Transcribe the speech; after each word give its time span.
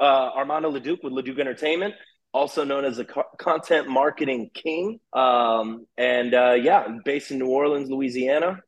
uh, 0.00 0.30
Armando 0.36 0.70
Leduc 0.70 1.02
with 1.02 1.12
Leduc 1.12 1.38
Entertainment, 1.38 1.94
also 2.32 2.64
known 2.64 2.84
as 2.84 2.96
the 2.96 3.04
co- 3.04 3.24
content 3.38 3.88
marketing 3.88 4.50
king. 4.54 5.00
Um, 5.12 5.86
and 5.96 6.34
uh, 6.34 6.52
yeah, 6.52 6.80
I'm 6.80 7.00
based 7.04 7.30
in 7.30 7.38
New 7.38 7.46
Orleans, 7.46 7.90
Louisiana, 7.90 8.60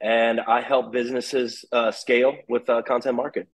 and 0.00 0.40
I 0.40 0.60
help 0.60 0.92
businesses 0.92 1.64
uh, 1.72 1.90
scale 1.90 2.34
with 2.48 2.68
uh, 2.70 2.82
content 2.82 3.16
marketing. 3.16 3.48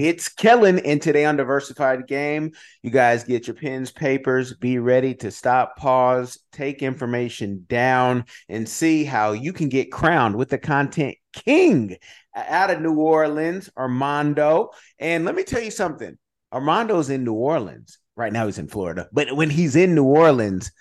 It's 0.00 0.30
Kellen, 0.30 0.78
and 0.78 1.02
today 1.02 1.26
on 1.26 1.36
Diversified 1.36 2.06
Game, 2.06 2.52
you 2.82 2.90
guys 2.90 3.22
get 3.22 3.46
your 3.46 3.54
pens, 3.54 3.92
papers, 3.92 4.54
be 4.54 4.78
ready 4.78 5.14
to 5.16 5.30
stop, 5.30 5.76
pause, 5.76 6.38
take 6.52 6.82
information 6.82 7.66
down, 7.68 8.24
and 8.48 8.66
see 8.66 9.04
how 9.04 9.32
you 9.32 9.52
can 9.52 9.68
get 9.68 9.92
crowned 9.92 10.36
with 10.36 10.48
the 10.48 10.56
content 10.56 11.16
king 11.34 11.96
out 12.34 12.70
of 12.70 12.80
New 12.80 12.94
Orleans, 12.94 13.68
Armando. 13.76 14.70
And 14.98 15.26
let 15.26 15.34
me 15.34 15.44
tell 15.44 15.60
you 15.60 15.70
something 15.70 16.16
Armando's 16.50 17.10
in 17.10 17.22
New 17.22 17.34
Orleans. 17.34 17.98
Right 18.16 18.32
now, 18.32 18.46
he's 18.46 18.58
in 18.58 18.68
Florida, 18.68 19.06
but 19.12 19.36
when 19.36 19.50
he's 19.50 19.76
in 19.76 19.94
New 19.94 20.04
Orleans, 20.04 20.72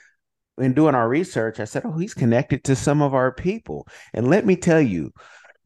in 0.57 0.73
doing 0.73 0.95
our 0.95 1.07
research, 1.07 1.59
I 1.59 1.65
said, 1.65 1.83
Oh, 1.85 1.97
he's 1.97 2.13
connected 2.13 2.63
to 2.65 2.75
some 2.75 3.01
of 3.01 3.13
our 3.13 3.33
people. 3.33 3.87
And 4.13 4.27
let 4.27 4.45
me 4.45 4.55
tell 4.55 4.81
you, 4.81 5.11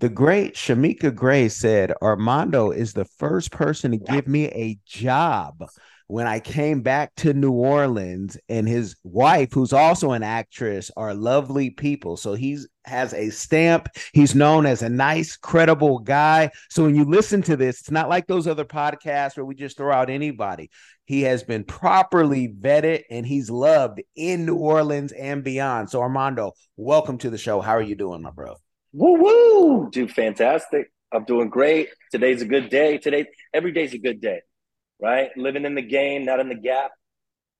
the 0.03 0.09
great 0.09 0.55
Shamika 0.55 1.15
Gray 1.15 1.47
said 1.47 1.93
Armando 2.01 2.71
is 2.71 2.91
the 2.91 3.05
first 3.05 3.51
person 3.51 3.91
to 3.91 3.97
give 3.97 4.27
me 4.27 4.47
a 4.47 4.77
job 4.85 5.63
when 6.07 6.27
I 6.27 6.41
came 6.41 6.81
back 6.81 7.15
to 7.15 7.33
New 7.33 7.53
Orleans 7.53 8.37
and 8.49 8.67
his 8.67 8.97
wife 9.05 9.53
who's 9.53 9.71
also 9.71 10.11
an 10.11 10.21
actress 10.21 10.91
are 10.97 11.13
lovely 11.13 11.69
people. 11.69 12.17
So 12.17 12.33
he's 12.33 12.67
has 12.83 13.13
a 13.13 13.29
stamp. 13.29 13.87
He's 14.11 14.35
known 14.35 14.65
as 14.65 14.81
a 14.81 14.89
nice 14.89 15.37
credible 15.37 15.99
guy. 15.99 16.51
So 16.69 16.83
when 16.83 16.95
you 16.95 17.05
listen 17.05 17.41
to 17.43 17.55
this 17.55 17.79
it's 17.79 17.89
not 17.89 18.09
like 18.09 18.27
those 18.27 18.45
other 18.45 18.65
podcasts 18.65 19.37
where 19.37 19.45
we 19.45 19.55
just 19.55 19.77
throw 19.77 19.93
out 19.93 20.09
anybody. 20.09 20.69
He 21.05 21.21
has 21.21 21.45
been 21.45 21.63
properly 21.63 22.49
vetted 22.49 23.03
and 23.09 23.25
he's 23.25 23.49
loved 23.49 24.01
in 24.17 24.45
New 24.45 24.57
Orleans 24.57 25.13
and 25.13 25.45
beyond. 25.45 25.91
So 25.91 26.01
Armando 26.01 26.51
welcome 26.75 27.19
to 27.19 27.29
the 27.29 27.37
show. 27.37 27.61
How 27.61 27.71
are 27.77 27.81
you 27.81 27.95
doing 27.95 28.21
my 28.21 28.31
bro 28.31 28.57
Woo 28.93 29.19
woo, 29.19 29.89
dude, 29.89 30.11
fantastic. 30.11 30.91
I'm 31.11 31.25
doing 31.25 31.49
great. 31.49 31.89
Today's 32.11 32.41
a 32.41 32.45
good 32.45 32.69
day. 32.69 32.97
Today, 32.97 33.25
every 33.53 33.71
day's 33.71 33.93
a 33.93 33.97
good 33.97 34.21
day, 34.21 34.41
right? 35.01 35.35
Living 35.35 35.65
in 35.65 35.75
the 35.75 35.81
game, 35.81 36.25
not 36.25 36.39
in 36.39 36.47
the 36.49 36.55
gap. 36.55 36.91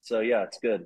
So 0.02 0.20
yeah, 0.20 0.44
it's 0.44 0.60
good. 0.62 0.86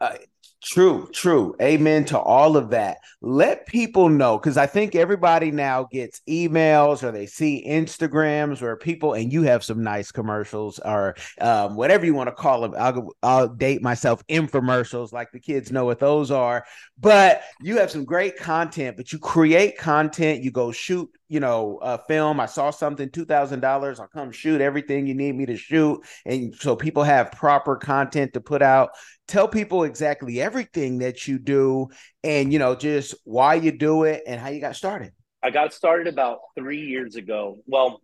Uh, 0.00 0.14
true, 0.62 1.08
true. 1.12 1.54
Amen 1.62 2.04
to 2.06 2.18
all 2.18 2.56
of 2.56 2.70
that. 2.70 2.98
Let 3.20 3.66
people 3.66 4.08
know 4.08 4.38
because 4.38 4.56
I 4.56 4.66
think 4.66 4.94
everybody 4.94 5.50
now 5.50 5.88
gets 5.90 6.20
emails 6.28 7.02
or 7.02 7.12
they 7.12 7.26
see 7.26 7.64
Instagrams 7.66 8.60
where 8.60 8.76
people 8.76 9.14
and 9.14 9.32
you 9.32 9.42
have 9.42 9.64
some 9.64 9.82
nice 9.82 10.10
commercials 10.10 10.78
or 10.84 11.16
um, 11.40 11.76
whatever 11.76 12.04
you 12.04 12.14
want 12.14 12.28
to 12.28 12.34
call 12.34 12.62
them. 12.62 12.74
I'll, 12.78 13.12
I'll 13.22 13.48
date 13.48 13.82
myself 13.82 14.26
infomercials 14.26 15.12
like 15.12 15.30
the 15.32 15.40
kids 15.40 15.72
know 15.72 15.84
what 15.84 16.00
those 16.00 16.30
are. 16.30 16.64
But 16.98 17.42
you 17.60 17.78
have 17.78 17.90
some 17.90 18.04
great 18.04 18.36
content, 18.36 18.96
but 18.96 19.12
you 19.12 19.18
create 19.18 19.78
content, 19.78 20.42
you 20.42 20.50
go 20.50 20.72
shoot 20.72 21.10
you 21.28 21.40
know, 21.40 21.78
a 21.82 21.98
film. 21.98 22.40
I 22.40 22.46
saw 22.46 22.70
something, 22.70 23.10
two 23.10 23.26
thousand 23.26 23.60
dollars. 23.60 24.00
I'll 24.00 24.08
come 24.08 24.32
shoot 24.32 24.60
everything 24.60 25.06
you 25.06 25.14
need 25.14 25.34
me 25.34 25.46
to 25.46 25.56
shoot, 25.56 26.00
and 26.24 26.54
so 26.54 26.74
people 26.74 27.02
have 27.02 27.32
proper 27.32 27.76
content 27.76 28.32
to 28.32 28.40
put 28.40 28.62
out. 28.62 28.90
Tell 29.26 29.46
people 29.46 29.84
exactly 29.84 30.27
everything 30.30 30.98
that 30.98 31.26
you 31.26 31.38
do, 31.38 31.88
and 32.22 32.52
you 32.52 32.58
know, 32.58 32.74
just 32.74 33.14
why 33.24 33.54
you 33.54 33.72
do 33.72 34.04
it 34.04 34.22
and 34.26 34.40
how 34.40 34.48
you 34.48 34.60
got 34.60 34.76
started. 34.76 35.12
I 35.42 35.50
got 35.50 35.72
started 35.72 36.06
about 36.06 36.38
three 36.56 36.86
years 36.86 37.16
ago. 37.16 37.58
Well, 37.66 38.02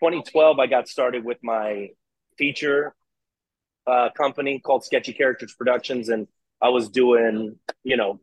2012, 0.00 0.58
I 0.58 0.66
got 0.66 0.88
started 0.88 1.24
with 1.24 1.38
my 1.42 1.88
feature 2.38 2.94
uh, 3.86 4.10
company 4.16 4.60
called 4.60 4.84
Sketchy 4.84 5.12
Characters 5.12 5.54
Productions, 5.54 6.08
and 6.08 6.26
I 6.60 6.70
was 6.70 6.88
doing, 6.88 7.58
you 7.84 7.96
know, 7.96 8.20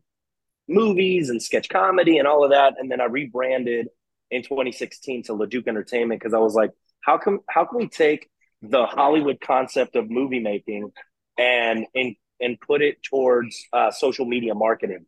movies 0.68 1.30
and 1.30 1.42
sketch 1.42 1.68
comedy 1.68 2.18
and 2.18 2.26
all 2.26 2.44
of 2.44 2.50
that. 2.50 2.74
And 2.78 2.90
then 2.90 3.00
I 3.00 3.04
rebranded 3.04 3.88
in 4.30 4.42
2016 4.42 5.24
to 5.24 5.34
Leduc 5.34 5.66
Entertainment 5.68 6.20
because 6.20 6.34
I 6.34 6.38
was 6.38 6.54
like, 6.54 6.70
how 7.00 7.18
come 7.18 7.40
how 7.48 7.64
can 7.64 7.78
we 7.78 7.88
take 7.88 8.28
the 8.62 8.86
Hollywood 8.86 9.40
concept 9.40 9.94
of 9.94 10.10
movie 10.10 10.40
making 10.40 10.90
and 11.38 11.86
and 11.94 12.16
and 12.40 12.60
put 12.60 12.82
it 12.82 13.02
towards 13.02 13.66
uh, 13.72 13.90
social 13.90 14.24
media 14.24 14.54
marketing? 14.54 15.06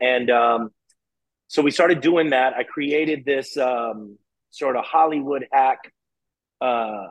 And 0.00 0.30
um, 0.30 0.70
so 1.48 1.62
we 1.62 1.70
started 1.70 2.00
doing 2.00 2.30
that. 2.30 2.54
I 2.54 2.62
created 2.62 3.24
this 3.24 3.56
um, 3.56 4.18
sort 4.50 4.76
of 4.76 4.84
Hollywood 4.84 5.46
hack 5.52 5.92
uh, 6.60 7.06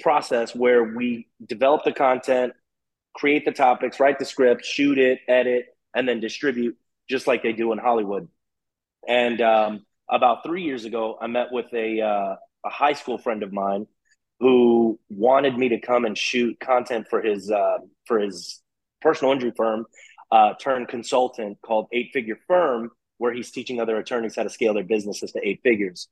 process 0.00 0.54
where 0.54 0.82
we 0.84 1.28
develop 1.44 1.84
the 1.84 1.92
content, 1.92 2.52
create 3.14 3.44
the 3.44 3.52
topics, 3.52 4.00
write 4.00 4.18
the 4.18 4.24
script, 4.24 4.64
shoot 4.64 4.98
it, 4.98 5.20
edit, 5.28 5.66
and 5.94 6.08
then 6.08 6.20
distribute 6.20 6.76
just 7.08 7.26
like 7.26 7.42
they 7.42 7.52
do 7.52 7.72
in 7.72 7.78
Hollywood. 7.78 8.28
And 9.06 9.40
um, 9.40 9.86
about 10.08 10.44
three 10.44 10.62
years 10.62 10.84
ago, 10.84 11.18
I 11.20 11.26
met 11.26 11.48
with 11.50 11.72
a 11.72 12.00
uh, 12.00 12.36
a 12.64 12.70
high 12.70 12.92
school 12.92 13.18
friend 13.18 13.42
of 13.42 13.52
mine 13.52 13.86
who 14.42 14.98
wanted 15.08 15.56
me 15.56 15.68
to 15.68 15.78
come 15.78 16.04
and 16.04 16.18
shoot 16.18 16.58
content 16.58 17.06
for 17.08 17.22
his 17.22 17.48
uh, 17.48 17.78
for 18.06 18.18
his 18.18 18.60
personal 19.00 19.32
injury 19.32 19.52
firm, 19.56 19.86
uh, 20.32 20.54
turned 20.54 20.88
consultant 20.88 21.58
called 21.64 21.86
Eight 21.92 22.10
Figure 22.12 22.36
Firm, 22.48 22.90
where 23.18 23.32
he's 23.32 23.52
teaching 23.52 23.80
other 23.80 23.96
attorneys 23.98 24.34
how 24.34 24.42
to 24.42 24.50
scale 24.50 24.74
their 24.74 24.82
businesses 24.82 25.30
to 25.30 25.48
eight 25.48 25.60
figures. 25.62 26.08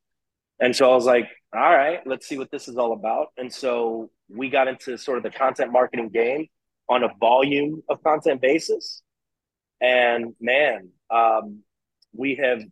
And 0.60 0.76
so 0.76 0.88
I 0.92 0.94
was 0.94 1.06
like, 1.06 1.28
all 1.52 1.60
right, 1.60 1.98
let's 2.06 2.28
see 2.28 2.38
what 2.38 2.52
this 2.52 2.68
is 2.68 2.76
all 2.76 2.92
about. 2.92 3.28
And 3.36 3.52
so 3.52 4.10
we 4.28 4.48
got 4.48 4.68
into 4.68 4.96
sort 4.96 5.18
of 5.18 5.24
the 5.24 5.30
content 5.30 5.72
marketing 5.72 6.10
game 6.10 6.46
on 6.88 7.02
a 7.02 7.08
volume 7.18 7.82
of 7.88 8.00
content 8.04 8.40
basis. 8.40 9.02
And 9.80 10.34
man, 10.40 10.90
um, 11.10 11.64
we 12.12 12.36
have 12.36 12.62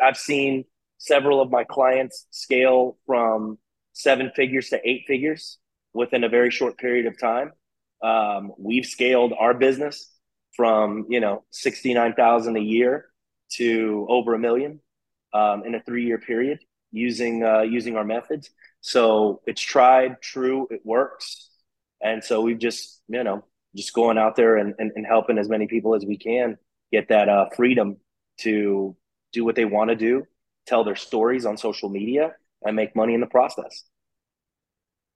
I've 0.00 0.16
seen 0.16 0.64
several 0.98 1.40
of 1.40 1.50
my 1.50 1.64
clients 1.64 2.28
scale 2.30 2.98
from 3.04 3.58
seven 3.92 4.30
figures 4.34 4.68
to 4.70 4.80
eight 4.88 5.04
figures 5.06 5.58
within 5.94 6.24
a 6.24 6.28
very 6.28 6.50
short 6.50 6.78
period 6.78 7.06
of 7.06 7.18
time. 7.18 7.52
Um, 8.02 8.52
we've 8.58 8.86
scaled 8.86 9.32
our 9.38 9.54
business 9.54 10.08
from 10.56 11.06
you 11.08 11.20
know 11.20 11.44
sixty 11.50 11.94
nine 11.94 12.14
thousand 12.14 12.56
a 12.56 12.60
year 12.60 13.06
to 13.56 14.06
over 14.08 14.34
a 14.34 14.38
million 14.38 14.80
um, 15.32 15.64
in 15.64 15.74
a 15.74 15.82
three 15.82 16.06
year 16.06 16.18
period 16.18 16.58
using 16.90 17.44
uh, 17.44 17.62
using 17.62 17.96
our 17.96 18.04
methods. 18.04 18.50
So 18.80 19.40
it's 19.46 19.60
tried, 19.60 20.20
true, 20.20 20.66
it 20.70 20.80
works, 20.84 21.48
and 22.00 22.22
so 22.22 22.40
we've 22.40 22.58
just 22.58 23.02
you 23.08 23.22
know 23.24 23.44
just 23.74 23.94
going 23.94 24.18
out 24.18 24.36
there 24.36 24.56
and, 24.56 24.74
and, 24.78 24.92
and 24.94 25.06
helping 25.06 25.38
as 25.38 25.48
many 25.48 25.66
people 25.66 25.94
as 25.94 26.04
we 26.04 26.18
can 26.18 26.58
get 26.90 27.08
that 27.08 27.28
uh, 27.28 27.46
freedom 27.56 27.96
to 28.38 28.94
do 29.32 29.44
what 29.44 29.56
they 29.56 29.64
want 29.64 29.88
to 29.88 29.96
do, 29.96 30.24
tell 30.66 30.84
their 30.84 30.96
stories 30.96 31.46
on 31.46 31.56
social 31.56 31.88
media, 31.88 32.34
and 32.64 32.76
make 32.76 32.94
money 32.96 33.14
in 33.14 33.20
the 33.20 33.26
process. 33.26 33.84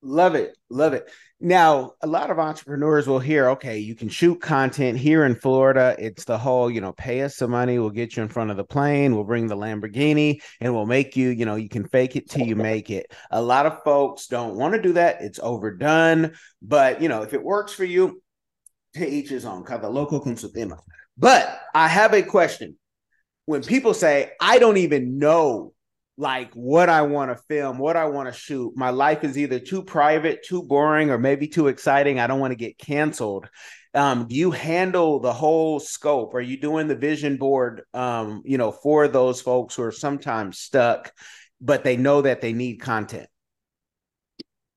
Love 0.02 0.34
it. 0.34 0.56
Love 0.70 0.92
it. 0.92 1.10
Now, 1.40 1.92
a 2.02 2.06
lot 2.06 2.30
of 2.30 2.38
entrepreneurs 2.38 3.06
will 3.08 3.18
hear, 3.18 3.50
okay, 3.50 3.78
you 3.78 3.94
can 3.94 4.08
shoot 4.08 4.40
content 4.40 4.98
here 4.98 5.24
in 5.24 5.34
Florida. 5.34 5.96
It's 5.98 6.24
the 6.24 6.38
whole, 6.38 6.70
you 6.70 6.80
know, 6.80 6.92
pay 6.92 7.22
us 7.22 7.36
some 7.36 7.50
money. 7.50 7.78
We'll 7.78 7.90
get 7.90 8.16
you 8.16 8.22
in 8.22 8.28
front 8.28 8.50
of 8.50 8.56
the 8.56 8.64
plane. 8.64 9.14
We'll 9.14 9.24
bring 9.24 9.46
the 9.46 9.56
Lamborghini 9.56 10.40
and 10.60 10.74
we'll 10.74 10.86
make 10.86 11.16
you, 11.16 11.30
you 11.30 11.44
know, 11.44 11.56
you 11.56 11.68
can 11.68 11.88
fake 11.88 12.14
it 12.14 12.30
till 12.30 12.46
you 12.46 12.56
make 12.56 12.90
it. 12.90 13.12
A 13.30 13.42
lot 13.42 13.66
of 13.66 13.82
folks 13.84 14.28
don't 14.28 14.56
want 14.56 14.74
to 14.74 14.82
do 14.82 14.92
that. 14.92 15.22
It's 15.22 15.40
overdone. 15.42 16.34
But, 16.62 17.02
you 17.02 17.08
know, 17.08 17.22
if 17.22 17.34
it 17.34 17.42
works 17.42 17.72
for 17.72 17.84
you, 17.84 18.22
to 18.96 19.08
each 19.08 19.28
his 19.28 19.44
own. 19.44 19.64
Cada 19.64 19.88
loco 19.88 20.20
con 20.20 20.36
su 20.36 20.50
tema. 20.50 20.78
But 21.16 21.60
I 21.74 21.88
have 21.88 22.14
a 22.14 22.22
question 22.22 22.76
when 23.44 23.62
people 23.62 23.94
say, 23.94 24.32
I 24.40 24.58
don't 24.58 24.78
even 24.78 25.18
know 25.18 25.72
like 26.19 26.53
what 26.54 26.89
I 26.89 27.03
want 27.03 27.30
to 27.30 27.42
film, 27.45 27.78
what 27.78 27.97
I 27.97 28.07
want 28.07 28.33
to 28.33 28.39
shoot, 28.39 28.77
my 28.77 28.91
life 28.91 29.22
is 29.22 29.36
either 29.36 29.59
too 29.59 29.83
private, 29.83 30.45
too 30.45 30.63
boring, 30.63 31.10
or 31.10 31.18
maybe 31.18 31.47
too 31.47 31.68
exciting. 31.68 32.18
I 32.18 32.27
don't 32.27 32.41
want 32.41 32.53
to 32.53 32.57
get 32.57 32.78
canceled. 32.78 33.48
Um, 33.95 34.27
do 34.27 34.34
you 34.34 34.51
handle 34.51 35.21
the 35.21 35.33
whole 35.33 35.80
scope? 35.80 36.34
Are 36.34 36.41
you 36.41 36.59
doing 36.59 36.86
the 36.86 36.97
vision 36.97 37.36
board, 37.36 37.83
um, 37.95 38.42
you 38.45 38.59
know, 38.59 38.72
for 38.72 39.09
those 39.09 39.41
folks 39.41 39.74
who 39.74 39.83
are 39.83 39.92
sometimes 39.92 40.59
stuck, 40.59 41.13
but 41.60 41.84
they 41.84 41.97
know 41.97 42.22
that 42.22 42.41
they 42.41 42.53
need 42.53 42.77
content? 42.77 43.28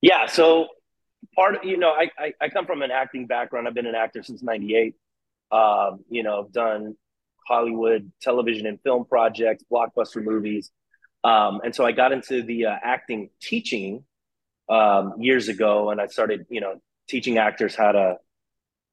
Yeah. 0.01 0.25
So 0.27 0.67
part 1.35 1.55
of, 1.55 1.63
you 1.63 1.77
know, 1.77 1.89
I, 1.89 2.09
I, 2.17 2.33
I 2.41 2.49
come 2.49 2.65
from 2.65 2.81
an 2.81 2.91
acting 2.91 3.27
background. 3.27 3.67
I've 3.67 3.73
been 3.73 3.85
an 3.85 3.95
actor 3.95 4.23
since 4.23 4.41
98. 4.41 4.95
Um, 5.51 5.99
you 6.09 6.23
know, 6.23 6.43
I've 6.45 6.53
done 6.53 6.95
Hollywood 7.47 8.11
television 8.21 8.67
and 8.67 8.79
film 8.81 9.05
projects, 9.05 9.63
blockbuster 9.71 10.23
movies. 10.23 10.71
Um, 11.23 11.61
and 11.63 11.75
so 11.75 11.85
I 11.85 11.91
got 11.91 12.11
into 12.11 12.43
the 12.43 12.67
uh, 12.67 12.75
acting 12.81 13.29
teaching 13.41 14.03
um, 14.69 15.13
years 15.19 15.47
ago, 15.49 15.89
and 15.89 15.99
I 15.99 16.07
started, 16.07 16.45
you 16.49 16.61
know, 16.61 16.81
teaching 17.07 17.37
actors 17.37 17.75
how 17.75 17.91
to 17.91 18.15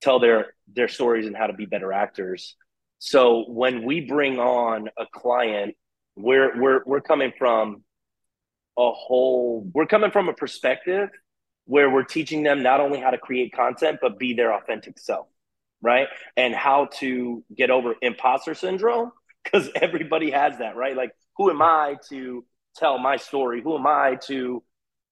tell 0.01 0.19
their 0.19 0.55
their 0.73 0.89
stories 0.89 1.27
and 1.27 1.37
how 1.37 1.47
to 1.47 1.53
be 1.53 1.67
better 1.67 1.93
actors. 1.93 2.57
So 2.99 3.45
when 3.49 3.85
we 3.85 4.01
bring 4.01 4.39
on 4.39 4.89
a 4.99 5.07
client 5.13 5.77
we're 6.17 6.59
we're 6.61 6.83
we're 6.85 7.01
coming 7.01 7.33
from 7.39 7.85
a 8.79 8.91
whole 8.91 9.69
we're 9.75 9.87
coming 9.87 10.11
from 10.11 10.29
a 10.29 10.33
perspective 10.33 11.11
where 11.67 11.91
we're 11.91 12.05
teaching 12.05 12.43
them 12.43 12.63
not 12.63 12.81
only 12.81 12.99
how 12.99 13.11
to 13.11 13.19
create 13.19 13.53
content 13.55 13.99
but 14.01 14.19
be 14.19 14.35
their 14.35 14.53
authentic 14.55 14.99
self 14.99 15.27
right 15.83 16.09
and 16.37 16.55
how 16.55 16.87
to 16.87 17.45
get 17.55 17.71
over 17.71 17.95
imposter 18.01 18.55
syndrome 18.55 19.13
because 19.45 19.69
everybody 19.77 20.31
has 20.31 20.59
that 20.59 20.75
right 20.75 20.97
like 20.97 21.13
who 21.37 21.51
am 21.51 21.63
i 21.63 21.97
to 22.09 22.45
tell 22.77 22.99
my 22.99 23.17
story? 23.17 23.63
Who 23.63 23.77
am 23.77 23.87
i 23.87 24.17
to 24.27 24.63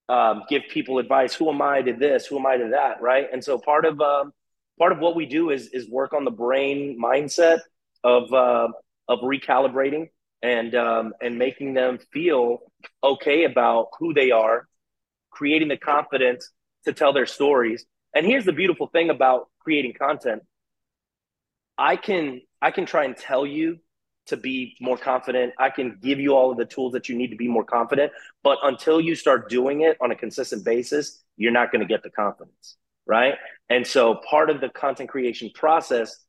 um, 0.09 0.43
give 0.49 0.63
people 0.69 0.99
advice? 0.99 1.35
Who 1.35 1.51
am 1.51 1.63
i 1.63 1.83
to 1.83 1.93
this? 1.93 2.27
Who 2.27 2.39
am 2.39 2.47
i 2.47 2.57
to 2.57 2.69
that? 2.71 3.01
Right? 3.01 3.27
And 3.33 3.43
so 3.43 3.59
part 3.59 3.85
of 3.85 4.01
um, 4.01 4.33
part 4.79 4.93
of 4.93 4.99
what 4.99 5.17
we 5.17 5.27
do 5.27 5.51
is 5.51 5.69
is 5.69 5.89
work 5.89 6.13
on 6.13 6.25
the 6.25 6.31
brain 6.31 6.99
mindset 7.03 7.61
of 8.03 8.33
uh, 8.33 8.69
of 9.09 9.21
recalibrating 9.21 10.09
and 10.43 10.75
um, 10.75 11.15
and 11.21 11.39
making 11.39 11.75
them 11.75 11.99
feel 12.13 12.59
okay 13.03 13.45
about 13.45 13.89
who 13.99 14.13
they 14.13 14.31
are, 14.31 14.67
creating 15.31 15.69
the 15.69 15.79
confidence 15.79 16.51
to 16.85 16.93
tell 16.93 17.13
their 17.13 17.27
stories. 17.27 17.85
And 18.15 18.25
here's 18.25 18.45
the 18.45 18.53
beautiful 18.53 18.87
thing 18.87 19.11
about 19.11 19.49
creating 19.61 19.95
content. 19.99 20.43
I 21.77 21.97
can 21.97 22.43
I 22.61 22.71
can 22.71 22.87
try 22.87 23.05
and 23.05 23.17
tell 23.17 23.47
you 23.47 23.79
to 24.27 24.37
be 24.37 24.77
more 24.81 24.97
confident. 24.97 25.53
I 25.59 25.71
can 25.71 25.99
give 26.03 26.19
you 26.19 26.35
all 26.35 26.51
of 26.51 26.59
the 26.59 26.65
tools 26.65 26.93
that 26.93 27.09
you 27.09 27.17
need 27.17 27.29
to 27.29 27.37
be 27.37 27.49
more 27.49 27.65
confident, 27.65 28.13
but 28.43 28.59
until 28.63 29.01
you 29.01 29.15
start 29.15 29.49
doing 29.49 29.83
it 29.83 29.97
on 30.01 30.11
a 30.11 30.17
consistent 30.17 30.65
basis, 30.65 31.23
you're 31.37 31.53
not 31.53 31.73
going 31.73 31.81
to 31.81 31.87
get 31.87 32.03
the 32.03 32.11
confidence, 32.11 32.77
right? 33.07 33.35
And 33.69 33.87
so 33.87 34.21
part 34.29 34.51
of 34.51 34.61
the 34.61 34.69
content 34.69 35.11
creation 35.11 35.51
process, 35.55 36.25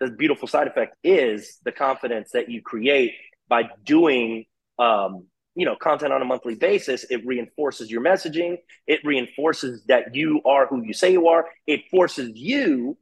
the 0.00 0.10
beautiful 0.10 0.48
side 0.48 0.66
effect 0.66 0.96
is 1.02 1.58
the 1.64 1.72
confidence 1.72 2.30
that 2.32 2.48
you 2.48 2.62
create 2.62 3.12
by 3.48 3.68
doing 3.84 4.44
um, 4.78 5.26
you 5.54 5.64
know 5.64 5.74
content 5.74 6.12
on 6.12 6.22
a 6.22 6.24
monthly 6.24 6.54
basis 6.54 7.04
it 7.10 7.26
reinforces 7.26 7.90
your 7.90 8.00
messaging 8.00 8.58
it 8.86 9.00
reinforces 9.04 9.82
that 9.88 10.14
you 10.14 10.40
are 10.44 10.66
who 10.68 10.84
you 10.84 10.92
say 10.92 11.10
you 11.10 11.26
are 11.26 11.46
it 11.66 11.80
forces 11.90 12.30
you 12.34 12.96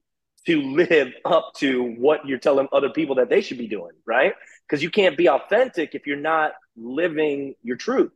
to 0.46 0.62
live 0.62 1.12
up 1.25 1.52
to 1.56 1.94
what 1.98 2.26
you're 2.26 2.38
telling 2.38 2.69
other 2.72 2.90
people 2.90 3.16
that 3.16 3.28
they 3.28 3.40
should 3.40 3.58
be 3.58 3.69
doing 3.69 3.93
right 4.06 4.34
because 4.66 4.82
you 4.82 4.90
can't 4.90 5.16
be 5.16 5.28
authentic 5.28 5.94
if 5.94 6.06
you're 6.06 6.16
not 6.16 6.52
living 6.76 7.54
your 7.62 7.76
truth 7.76 8.12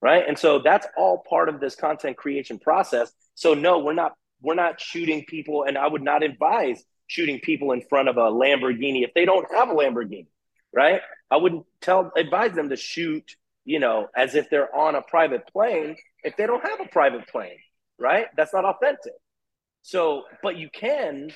right 0.00 0.24
and 0.26 0.38
so 0.38 0.58
that's 0.58 0.86
all 0.96 1.22
part 1.28 1.48
of 1.48 1.60
this 1.60 1.74
content 1.74 2.16
creation 2.16 2.58
process 2.58 3.12
so 3.34 3.54
no 3.54 3.78
we're 3.78 3.92
not 3.92 4.14
we're 4.42 4.54
not 4.54 4.80
shooting 4.80 5.24
people 5.26 5.64
and 5.64 5.78
i 5.78 5.86
would 5.86 6.02
not 6.02 6.22
advise 6.22 6.84
shooting 7.06 7.38
people 7.40 7.72
in 7.72 7.82
front 7.82 8.08
of 8.08 8.16
a 8.16 8.30
lamborghini 8.30 9.04
if 9.04 9.12
they 9.14 9.24
don't 9.24 9.46
have 9.52 9.68
a 9.68 9.74
lamborghini 9.74 10.26
right? 10.74 11.00
I 11.30 11.36
wouldn't 11.36 11.64
tell 11.80 12.10
advise 12.16 12.52
them 12.52 12.68
to 12.68 12.76
shoot, 12.76 13.36
you 13.64 13.78
know, 13.78 14.08
as 14.16 14.34
if 14.34 14.50
they're 14.50 14.74
on 14.74 14.94
a 14.94 15.02
private 15.02 15.46
plane 15.46 15.96
if 16.22 16.36
they 16.36 16.46
don't 16.46 16.66
have 16.66 16.80
a 16.80 16.88
private 16.88 17.28
plane, 17.28 17.58
right? 17.98 18.26
That's 18.36 18.54
not 18.54 18.64
authentic. 18.64 19.12
So, 19.82 20.22
but 20.42 20.56
you 20.56 20.70
can 20.72 21.30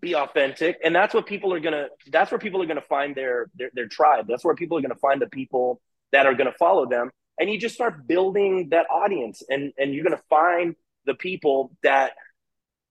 be 0.00 0.14
authentic, 0.14 0.78
and 0.84 0.94
that's 0.94 1.14
what 1.14 1.26
people 1.26 1.52
are 1.52 1.60
gonna. 1.60 1.86
That's 2.10 2.30
where 2.30 2.38
people 2.38 2.62
are 2.62 2.66
gonna 2.66 2.80
find 2.82 3.14
their 3.14 3.50
their, 3.54 3.70
their 3.72 3.88
tribe. 3.88 4.26
That's 4.28 4.44
where 4.44 4.54
people 4.54 4.76
are 4.78 4.82
gonna 4.82 4.94
find 4.96 5.20
the 5.20 5.28
people 5.28 5.80
that 6.12 6.26
are 6.26 6.34
gonna 6.34 6.52
follow 6.58 6.86
them, 6.86 7.10
and 7.38 7.50
you 7.50 7.58
just 7.58 7.74
start 7.74 8.06
building 8.06 8.68
that 8.70 8.86
audience, 8.90 9.42
and 9.48 9.72
and 9.78 9.94
you're 9.94 10.04
gonna 10.04 10.22
find 10.28 10.74
the 11.06 11.14
people 11.14 11.72
that 11.82 12.12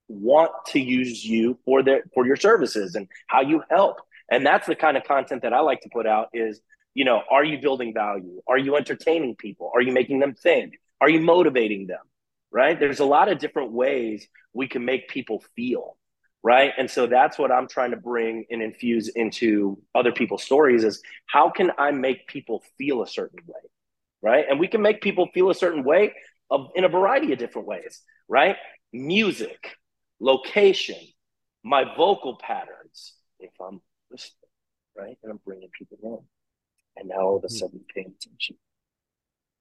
want 0.07 0.51
to 0.67 0.79
use 0.79 1.23
you 1.23 1.59
for 1.65 1.83
their 1.83 2.03
for 2.13 2.25
your 2.25 2.35
services 2.35 2.95
and 2.95 3.07
how 3.27 3.41
you 3.41 3.61
help. 3.69 3.97
And 4.29 4.45
that's 4.45 4.67
the 4.67 4.75
kind 4.75 4.97
of 4.97 5.03
content 5.03 5.43
that 5.43 5.53
i 5.53 5.59
like 5.59 5.81
to 5.81 5.89
put 5.89 6.05
out 6.05 6.29
is 6.33 6.59
you 6.93 7.05
know 7.05 7.21
are 7.29 7.43
you 7.43 7.59
building 7.59 7.93
value? 7.93 8.41
Are 8.47 8.57
you 8.57 8.75
entertaining 8.75 9.35
people? 9.35 9.71
Are 9.75 9.81
you 9.81 9.91
making 9.93 10.19
them 10.19 10.33
think? 10.33 10.79
Are 10.99 11.09
you 11.09 11.21
motivating 11.21 11.87
them? 11.87 11.99
Right? 12.51 12.79
There's 12.79 12.99
a 12.99 13.05
lot 13.05 13.29
of 13.29 13.37
different 13.37 13.71
ways 13.71 14.27
we 14.53 14.67
can 14.67 14.83
make 14.83 15.09
people 15.09 15.43
feel 15.55 15.97
right 16.43 16.71
and 16.77 16.89
so 16.89 17.07
that's 17.07 17.37
what 17.37 17.51
i'm 17.51 17.67
trying 17.67 17.91
to 17.91 17.97
bring 17.97 18.45
and 18.49 18.61
infuse 18.61 19.09
into 19.09 19.77
other 19.95 20.11
people's 20.11 20.43
stories 20.43 20.83
is 20.83 21.01
how 21.25 21.49
can 21.49 21.71
i 21.77 21.91
make 21.91 22.27
people 22.27 22.63
feel 22.77 23.01
a 23.01 23.07
certain 23.07 23.39
way 23.47 23.61
right 24.21 24.45
and 24.49 24.59
we 24.59 24.67
can 24.67 24.81
make 24.81 25.01
people 25.01 25.27
feel 25.33 25.49
a 25.49 25.55
certain 25.55 25.83
way 25.83 26.13
of, 26.49 26.69
in 26.75 26.83
a 26.83 26.89
variety 26.89 27.33
of 27.33 27.39
different 27.39 27.67
ways 27.67 28.01
right 28.27 28.55
music 28.93 29.71
location 30.19 30.97
my 31.63 31.83
vocal 31.95 32.37
patterns 32.37 33.13
if 33.39 33.51
i'm 33.59 33.81
listening, 34.11 34.49
right? 34.97 35.17
And 35.23 35.31
I'm 35.31 35.39
bringing 35.45 35.69
people 35.77 35.97
in. 36.03 37.01
And 37.01 37.09
now 37.09 37.21
all 37.21 37.37
of 37.37 37.43
a 37.43 37.47
hmm. 37.47 37.55
sudden 37.55 37.81
paying 37.93 38.13
attention, 38.17 38.55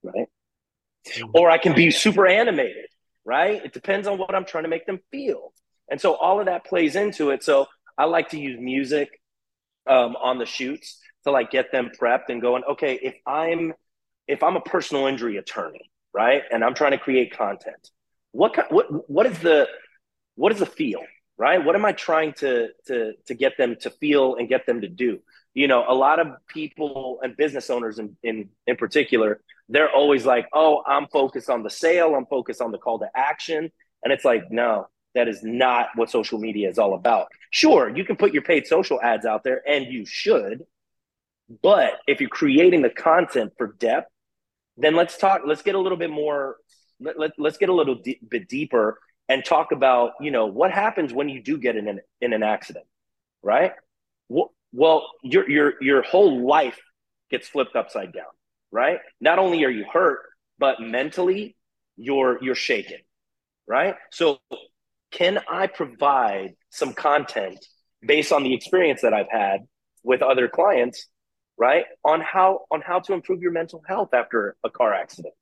right? 0.03 0.29
Mm-hmm. 1.09 1.31
Or 1.35 1.51
I 1.51 1.59
can 1.59 1.75
be 1.75 1.91
super 1.91 2.27
animated, 2.27 2.87
right? 3.25 3.65
It 3.65 3.73
depends 3.73 4.09
on 4.09 4.19
what 4.19 4.35
I'm 4.35 4.45
trying 4.45 4.65
to 4.65 4.71
make 4.71 4.87
them 4.87 5.01
feel. 5.11 5.53
And 5.91 6.01
so 6.01 6.15
all 6.15 6.41
of 6.41 6.47
that 6.47 6.65
plays 6.65 6.97
into 6.97 7.31
it. 7.31 7.43
So 7.45 7.67
I 7.97 8.05
like 8.05 8.31
to 8.31 8.41
use 8.41 8.59
music 8.61 9.21
um, 9.87 10.17
on 10.17 10.39
the 10.39 10.47
shoots 10.47 10.99
to 11.25 11.31
like 11.31 11.51
get 11.51 11.73
them 11.73 11.91
prepped 12.01 12.29
and 12.29 12.41
going, 12.41 12.65
okay, 12.65 12.99
if 13.03 13.15
I'm 13.27 13.73
if 14.29 14.43
I'm 14.43 14.57
a 14.57 14.61
personal 14.61 15.07
injury 15.07 15.37
attorney, 15.37 15.91
right, 16.13 16.43
and 16.51 16.65
I'm 16.65 16.75
trying 16.75 16.93
to 16.93 16.99
create 16.99 17.37
content, 17.37 17.91
what 18.33 18.73
what 18.73 19.11
what 19.11 19.27
is 19.27 19.39
the 19.39 19.69
what 20.35 20.53
is 20.53 20.59
the 20.59 20.67
feel? 20.67 21.01
right? 21.39 21.63
What 21.63 21.75
am 21.75 21.85
I 21.85 21.93
trying 21.93 22.33
to 22.35 22.69
to 22.87 23.13
to 23.27 23.35
get 23.35 23.57
them 23.57 23.77
to 23.81 23.91
feel 23.91 24.37
and 24.37 24.49
get 24.49 24.67
them 24.67 24.81
to 24.81 24.89
do? 24.89 25.21
You 25.55 25.69
know, 25.69 25.85
a 25.89 25.95
lot 25.95 26.19
of 26.19 26.29
people 26.49 27.21
and 27.23 27.37
business 27.37 27.71
owners 27.71 27.99
in 27.99 28.17
in, 28.23 28.51
in 28.67 28.77
particular, 28.77 29.41
they're 29.69 29.91
always 29.91 30.25
like, 30.27 30.49
"Oh, 30.53 30.83
I'm 30.87 31.07
focused 31.09 31.51
on 31.51 31.63
the 31.63 31.71
sale, 31.71 32.15
I'm 32.15 32.27
focused 32.27 32.61
on 32.61 32.73
the 32.73 32.79
call 32.79 32.99
to 33.01 33.09
action." 33.15 33.71
And 34.03 34.13
it's 34.13 34.25
like, 34.25 34.51
"No, 34.51 34.89
that 35.17 35.29
is 35.29 35.43
not 35.43 35.89
what 35.97 36.11
social 36.11 36.39
media 36.39 36.71
is 36.71 36.79
all 36.79 36.95
about." 36.95 37.29
Sure, 37.51 37.95
you 37.95 38.05
can 38.05 38.17
put 38.17 38.33
your 38.33 38.43
paid 38.43 38.67
social 38.67 39.01
ads 39.03 39.27
out 39.27 39.43
there 39.43 39.63
and 39.69 39.87
you 39.87 40.07
should, 40.07 40.65
but 41.63 41.95
if 42.07 42.21
you're 42.21 42.31
creating 42.31 42.83
the 42.83 42.91
content 42.91 43.53
for 43.59 43.69
depth, 43.79 44.11
then 44.77 44.95
let's 44.95 45.17
talk 45.17 45.43
let's 45.45 45.63
get 45.63 45.75
a 45.75 45.79
little 45.79 45.99
bit 45.99 46.11
more 46.11 46.57
let, 47.01 47.19
let, 47.19 47.33
let's 47.39 47.59
get 47.59 47.69
a 47.69 47.75
little 47.75 47.97
d- 47.97 48.21
bit 48.29 48.49
deeper 48.49 48.99
and 49.29 49.45
talk 49.45 49.73
about 49.73 50.13
you 50.21 50.31
know 50.31 50.47
what 50.47 50.71
happens 50.71 51.13
when 51.13 51.29
you 51.29 51.43
do 51.43 51.59
get 51.59 51.77
in 51.77 51.89
an 51.89 52.01
in 52.21 52.33
an 52.33 52.43
accident 52.43 52.87
right? 53.43 53.73
Well, 54.29 54.53
well 54.73 55.09
your 55.23 55.49
your 55.49 55.75
your 55.81 56.03
whole 56.03 56.47
life 56.47 56.79
gets 57.31 57.49
flipped 57.49 57.77
upside 57.77 58.13
down 58.13 58.25
right? 58.73 58.99
Not 59.21 59.39
only 59.39 59.65
are 59.65 59.71
you 59.71 59.85
hurt 59.91 60.21
but 60.59 60.81
mentally 60.81 61.57
you're 61.97 62.43
you're 62.43 62.55
shaken 62.55 62.99
right? 63.67 63.97
So 64.13 64.39
can 65.17 65.41
i 65.51 65.67
provide 65.67 66.55
some 66.71 66.93
content 66.93 67.65
based 68.03 68.33
on 68.33 68.43
the 68.45 68.55
experience 68.55 69.03
that 69.03 69.15
i've 69.15 69.31
had 69.31 69.61
with 70.05 70.23
other 70.23 70.49
clients 70.49 71.09
right 71.59 71.85
on 72.05 72.21
how 72.21 72.61
on 72.71 72.81
how 72.81 73.01
to 73.01 73.13
improve 73.13 73.41
your 73.41 73.53
mental 73.53 73.83
health 73.89 74.13
after 74.15 74.57
a 74.65 74.71
car 74.71 74.95
accident 74.95 75.35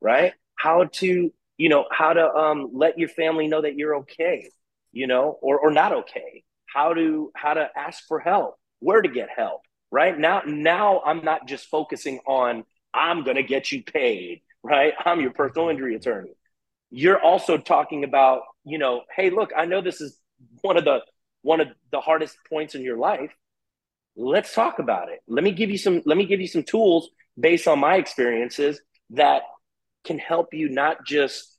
right? 0.00 0.32
How 0.54 0.84
to 0.84 1.32
you 1.58 1.68
know 1.68 1.86
how 1.90 2.12
to 2.12 2.34
um, 2.34 2.70
let 2.72 2.98
your 2.98 3.08
family 3.08 3.48
know 3.48 3.62
that 3.62 3.76
you're 3.76 3.96
okay 3.96 4.50
you 4.92 5.06
know 5.06 5.38
or, 5.42 5.58
or 5.58 5.70
not 5.70 5.92
okay. 5.92 6.44
How 6.66 6.92
to 6.94 7.30
how 7.34 7.54
to 7.54 7.68
ask 7.76 8.04
for 8.06 8.20
help 8.20 8.56
where 8.80 9.02
to 9.02 9.08
get 9.08 9.28
help 9.34 9.62
right? 9.90 10.18
Now 10.18 10.42
now 10.46 11.02
i'm 11.04 11.24
not 11.24 11.46
just 11.48 11.66
focusing 11.66 12.20
on 12.26 12.64
i'm 12.94 13.24
going 13.24 13.36
to 13.36 13.42
get 13.42 13.72
you 13.72 13.82
paid 13.82 14.42
right? 14.62 14.94
I'm 15.04 15.20
your 15.20 15.32
personal 15.32 15.68
injury 15.68 15.94
attorney 15.94 16.32
you're 16.90 17.20
also 17.20 17.58
talking 17.58 18.04
about 18.04 18.42
you 18.64 18.78
know 18.78 19.02
hey 19.14 19.30
look 19.30 19.50
i 19.56 19.64
know 19.64 19.80
this 19.80 20.00
is 20.00 20.18
one 20.62 20.76
of 20.76 20.84
the 20.84 21.00
one 21.42 21.60
of 21.60 21.68
the 21.92 22.00
hardest 22.00 22.36
points 22.48 22.74
in 22.74 22.82
your 22.82 22.96
life 22.96 23.32
let's 24.16 24.54
talk 24.54 24.78
about 24.78 25.08
it 25.08 25.20
let 25.28 25.44
me 25.44 25.52
give 25.52 25.70
you 25.70 25.78
some 25.78 26.02
let 26.06 26.16
me 26.16 26.26
give 26.26 26.40
you 26.40 26.48
some 26.48 26.62
tools 26.62 27.08
based 27.38 27.68
on 27.68 27.78
my 27.78 27.96
experiences 27.96 28.80
that 29.10 29.42
can 30.04 30.18
help 30.18 30.54
you 30.54 30.68
not 30.68 31.04
just 31.04 31.56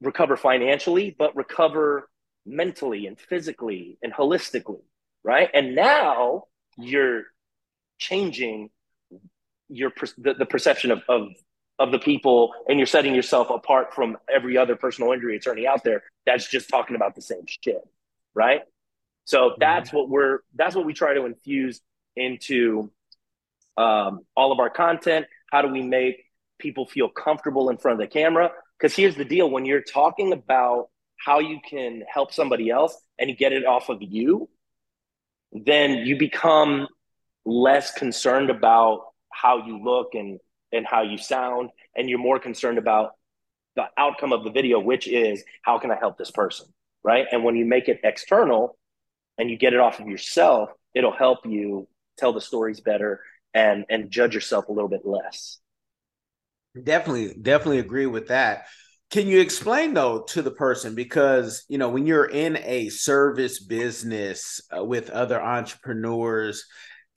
recover 0.00 0.36
financially, 0.36 1.14
but 1.16 1.36
recover 1.36 2.08
mentally 2.46 3.06
and 3.06 3.18
physically 3.18 3.98
and 4.02 4.12
holistically, 4.12 4.82
right? 5.22 5.50
And 5.52 5.74
now 5.74 6.44
you're 6.76 7.24
changing 7.98 8.70
your 9.68 9.92
the, 10.16 10.34
the 10.34 10.46
perception 10.46 10.90
of, 10.90 11.02
of 11.08 11.28
of 11.78 11.92
the 11.92 11.98
people 11.98 12.52
and 12.68 12.78
you're 12.78 12.86
setting 12.86 13.14
yourself 13.14 13.50
apart 13.50 13.94
from 13.94 14.16
every 14.32 14.56
other 14.56 14.76
personal 14.76 15.12
injury 15.12 15.36
attorney 15.36 15.66
out 15.66 15.84
there 15.84 16.02
that's 16.26 16.48
just 16.48 16.68
talking 16.68 16.96
about 16.96 17.14
the 17.14 17.22
same 17.22 17.44
shit 17.46 17.82
right 18.34 18.62
so 19.24 19.50
mm-hmm. 19.50 19.60
that's 19.60 19.92
what 19.92 20.08
we're 20.08 20.40
that's 20.54 20.74
what 20.74 20.84
we 20.84 20.92
try 20.92 21.14
to 21.14 21.24
infuse 21.24 21.80
into 22.16 22.90
um, 23.76 24.20
all 24.36 24.50
of 24.50 24.58
our 24.58 24.70
content 24.70 25.26
how 25.50 25.62
do 25.62 25.68
we 25.68 25.82
make 25.82 26.24
people 26.58 26.86
feel 26.86 27.08
comfortable 27.08 27.70
in 27.70 27.78
front 27.78 28.00
of 28.00 28.06
the 28.06 28.12
camera. 28.12 28.50
Because 28.78 28.94
here's 28.94 29.16
the 29.16 29.24
deal 29.24 29.50
when 29.50 29.64
you're 29.64 29.82
talking 29.82 30.32
about 30.32 30.88
how 31.16 31.40
you 31.40 31.58
can 31.68 32.02
help 32.12 32.32
somebody 32.32 32.70
else 32.70 32.96
and 33.18 33.36
get 33.36 33.52
it 33.52 33.64
off 33.64 33.88
of 33.88 33.98
you, 34.00 34.48
then 35.52 36.06
you 36.06 36.16
become 36.16 36.86
less 37.44 37.92
concerned 37.92 38.50
about 38.50 39.06
how 39.32 39.66
you 39.66 39.82
look 39.82 40.14
and 40.14 40.38
and 40.72 40.86
how 40.86 41.02
you 41.02 41.18
sound 41.18 41.70
and 41.96 42.08
you're 42.08 42.18
more 42.18 42.38
concerned 42.38 42.78
about 42.78 43.12
the 43.76 43.84
outcome 43.96 44.32
of 44.32 44.44
the 44.44 44.50
video 44.50 44.78
which 44.78 45.06
is 45.06 45.44
how 45.62 45.78
can 45.78 45.90
i 45.90 45.96
help 45.96 46.18
this 46.18 46.30
person 46.30 46.66
right? 47.04 47.26
And 47.30 47.44
when 47.44 47.56
you 47.56 47.64
make 47.64 47.88
it 47.88 48.00
external 48.04 48.76
and 49.38 49.50
you 49.50 49.56
get 49.56 49.72
it 49.72 49.80
off 49.80 50.00
of 50.00 50.06
yourself 50.06 50.70
it'll 50.94 51.12
help 51.12 51.46
you 51.46 51.86
tell 52.16 52.32
the 52.32 52.40
stories 52.40 52.80
better 52.80 53.22
and 53.54 53.84
and 53.88 54.10
judge 54.10 54.34
yourself 54.34 54.68
a 54.68 54.72
little 54.72 54.88
bit 54.88 55.02
less. 55.04 55.58
Definitely 56.82 57.34
definitely 57.40 57.78
agree 57.78 58.06
with 58.06 58.28
that. 58.28 58.66
Can 59.10 59.26
you 59.26 59.40
explain 59.40 59.94
though 59.94 60.22
to 60.28 60.42
the 60.42 60.50
person? 60.50 60.94
Because 60.94 61.64
you 61.68 61.78
know 61.78 61.88
when 61.88 62.06
you're 62.06 62.28
in 62.28 62.58
a 62.58 62.88
service 62.88 63.60
business 63.60 64.60
uh, 64.76 64.84
with 64.84 65.10
other 65.10 65.40
entrepreneurs 65.40 66.64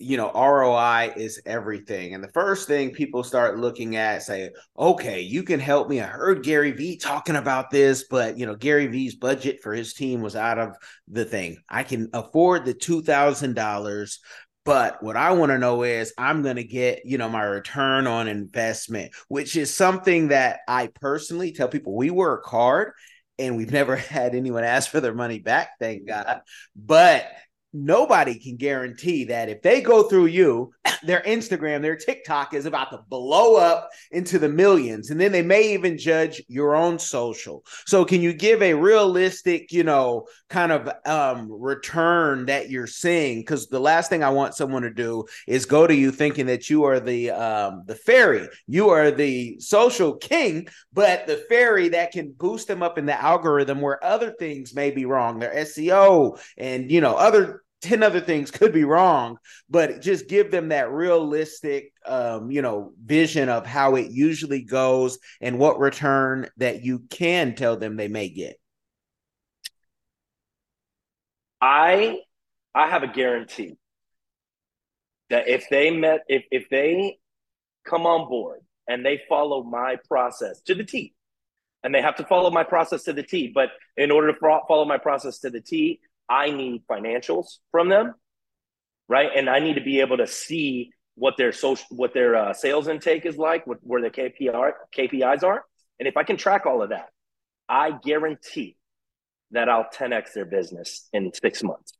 you 0.01 0.17
know 0.17 0.31
ROI 0.33 1.13
is 1.15 1.41
everything. 1.45 2.13
And 2.13 2.23
the 2.23 2.31
first 2.31 2.67
thing 2.67 2.91
people 2.91 3.23
start 3.23 3.59
looking 3.59 3.95
at 3.95 4.23
say 4.23 4.51
okay 4.77 5.21
you 5.21 5.43
can 5.43 5.59
help 5.59 5.89
me. 5.89 6.01
I 6.01 6.07
heard 6.07 6.43
Gary 6.43 6.71
Vee 6.71 6.97
talking 6.97 7.35
about 7.35 7.69
this 7.69 8.05
but 8.09 8.37
you 8.37 8.45
know 8.45 8.55
Gary 8.55 8.87
Vee's 8.87 9.15
budget 9.15 9.61
for 9.61 9.73
his 9.73 9.93
team 9.93 10.21
was 10.21 10.35
out 10.35 10.59
of 10.59 10.75
the 11.07 11.25
thing. 11.25 11.57
I 11.69 11.83
can 11.83 12.09
afford 12.13 12.65
the 12.65 12.73
$2000 12.73 14.17
but 14.63 15.01
what 15.01 15.17
I 15.17 15.31
want 15.31 15.51
to 15.51 15.57
know 15.57 15.83
is 15.83 16.13
I'm 16.17 16.43
going 16.43 16.57
to 16.57 16.63
get, 16.63 17.01
you 17.03 17.17
know, 17.17 17.29
my 17.29 17.41
return 17.43 18.05
on 18.05 18.27
investment, 18.27 19.11
which 19.27 19.55
is 19.55 19.73
something 19.73 20.27
that 20.27 20.59
I 20.67 20.87
personally 21.01 21.51
tell 21.51 21.67
people 21.67 21.95
we 21.95 22.11
work 22.11 22.45
hard 22.45 22.93
and 23.39 23.57
we've 23.57 23.71
never 23.71 23.95
had 23.97 24.35
anyone 24.35 24.63
ask 24.63 24.89
for 24.89 25.01
their 25.01 25.15
money 25.15 25.39
back, 25.39 25.71
thank 25.79 26.07
God. 26.07 26.41
But 26.75 27.27
nobody 27.73 28.37
can 28.37 28.57
guarantee 28.57 29.25
that 29.25 29.49
if 29.49 29.61
they 29.61 29.81
go 29.81 30.03
through 30.03 30.27
you, 30.27 30.73
their 31.03 31.21
Instagram, 31.21 31.81
their 31.81 31.95
TikTok 31.95 32.53
is 32.53 32.65
about 32.65 32.91
to 32.91 32.99
blow 33.09 33.55
up 33.55 33.89
into 34.11 34.39
the 34.39 34.49
millions. 34.49 35.09
And 35.09 35.19
then 35.19 35.31
they 35.31 35.41
may 35.41 35.73
even 35.73 35.97
judge 35.97 36.41
your 36.47 36.75
own 36.75 36.99
social. 36.99 37.63
So, 37.85 38.05
can 38.05 38.21
you 38.21 38.33
give 38.33 38.61
a 38.61 38.73
realistic, 38.73 39.71
you 39.71 39.83
know, 39.83 40.27
kind 40.49 40.71
of 40.71 40.89
um, 41.05 41.51
return 41.51 42.45
that 42.47 42.69
you're 42.69 42.87
seeing? 42.87 43.39
Because 43.39 43.67
the 43.67 43.79
last 43.79 44.09
thing 44.09 44.23
I 44.23 44.29
want 44.29 44.55
someone 44.55 44.83
to 44.83 44.93
do 44.93 45.25
is 45.47 45.65
go 45.65 45.87
to 45.87 45.95
you 45.95 46.11
thinking 46.11 46.45
that 46.47 46.69
you 46.69 46.83
are 46.83 46.99
the 46.99 47.31
um, 47.31 47.83
the 47.85 47.95
fairy, 47.95 48.47
you 48.67 48.89
are 48.89 49.11
the 49.11 49.59
social 49.59 50.15
king, 50.17 50.67
but 50.93 51.27
the 51.27 51.37
fairy 51.49 51.89
that 51.89 52.11
can 52.11 52.31
boost 52.31 52.67
them 52.67 52.83
up 52.83 52.97
in 52.97 53.05
the 53.05 53.19
algorithm 53.19 53.81
where 53.81 54.03
other 54.03 54.31
things 54.31 54.73
may 54.75 54.91
be 54.91 55.05
wrong, 55.05 55.39
their 55.39 55.53
SEO 55.53 56.39
and 56.57 56.91
you 56.91 57.01
know 57.01 57.15
other 57.15 57.60
10 57.81 58.03
other 58.03 58.21
things 58.21 58.51
could 58.51 58.71
be 58.71 58.83
wrong 58.83 59.37
but 59.69 60.01
just 60.01 60.27
give 60.27 60.51
them 60.51 60.69
that 60.69 60.91
realistic 60.91 61.93
um, 62.05 62.51
you 62.51 62.61
know 62.61 62.93
vision 63.03 63.49
of 63.49 63.65
how 63.65 63.95
it 63.95 64.11
usually 64.11 64.61
goes 64.61 65.19
and 65.39 65.57
what 65.57 65.79
return 65.79 66.49
that 66.57 66.83
you 66.83 66.99
can 67.09 67.55
tell 67.55 67.77
them 67.77 67.95
they 67.95 68.07
may 68.07 68.29
get. 68.29 68.57
I 71.59 72.19
i 72.73 72.87
have 72.89 73.03
a 73.03 73.07
guarantee 73.07 73.77
that 75.29 75.47
if 75.47 75.67
they 75.69 75.91
met 75.91 76.21
if 76.27 76.43
if 76.51 76.69
they 76.69 77.17
come 77.85 78.05
on 78.05 78.27
board 78.27 78.61
and 78.87 79.05
they 79.05 79.21
follow 79.29 79.63
my 79.63 79.97
process 80.07 80.61
to 80.61 80.75
the 80.75 80.83
T 80.83 81.13
and 81.83 81.93
they 81.93 82.01
have 82.01 82.15
to 82.17 82.25
follow 82.25 82.51
my 82.51 82.63
process 82.63 83.03
to 83.03 83.13
the 83.13 83.23
T 83.23 83.51
but 83.53 83.69
in 83.97 84.11
order 84.11 84.31
to 84.31 84.39
follow 84.39 84.85
my 84.85 84.97
process 84.97 85.39
to 85.39 85.49
the 85.49 85.61
T 85.61 85.99
I 86.31 86.49
need 86.49 86.83
financials 86.89 87.57
from 87.71 87.89
them, 87.89 88.13
right? 89.09 89.29
And 89.35 89.49
I 89.49 89.59
need 89.59 89.73
to 89.73 89.81
be 89.81 89.99
able 89.99 90.17
to 90.17 90.27
see 90.27 90.91
what 91.15 91.35
their 91.37 91.51
social, 91.51 91.85
what 91.89 92.13
their 92.13 92.35
uh, 92.37 92.53
sales 92.53 92.87
intake 92.87 93.25
is 93.25 93.37
like, 93.37 93.67
what, 93.67 93.79
where 93.81 94.01
their 94.01 94.11
KPI, 94.11 94.71
KPIs 94.97 95.43
are. 95.43 95.65
And 95.99 96.07
if 96.07 96.15
I 96.15 96.23
can 96.23 96.37
track 96.37 96.65
all 96.65 96.81
of 96.81 96.89
that, 96.89 97.09
I 97.67 97.91
guarantee 97.91 98.77
that 99.51 99.67
I'll 99.67 99.87
10x 99.93 100.31
their 100.33 100.45
business 100.45 101.09
in 101.11 101.33
six 101.33 101.61
months. 101.61 101.91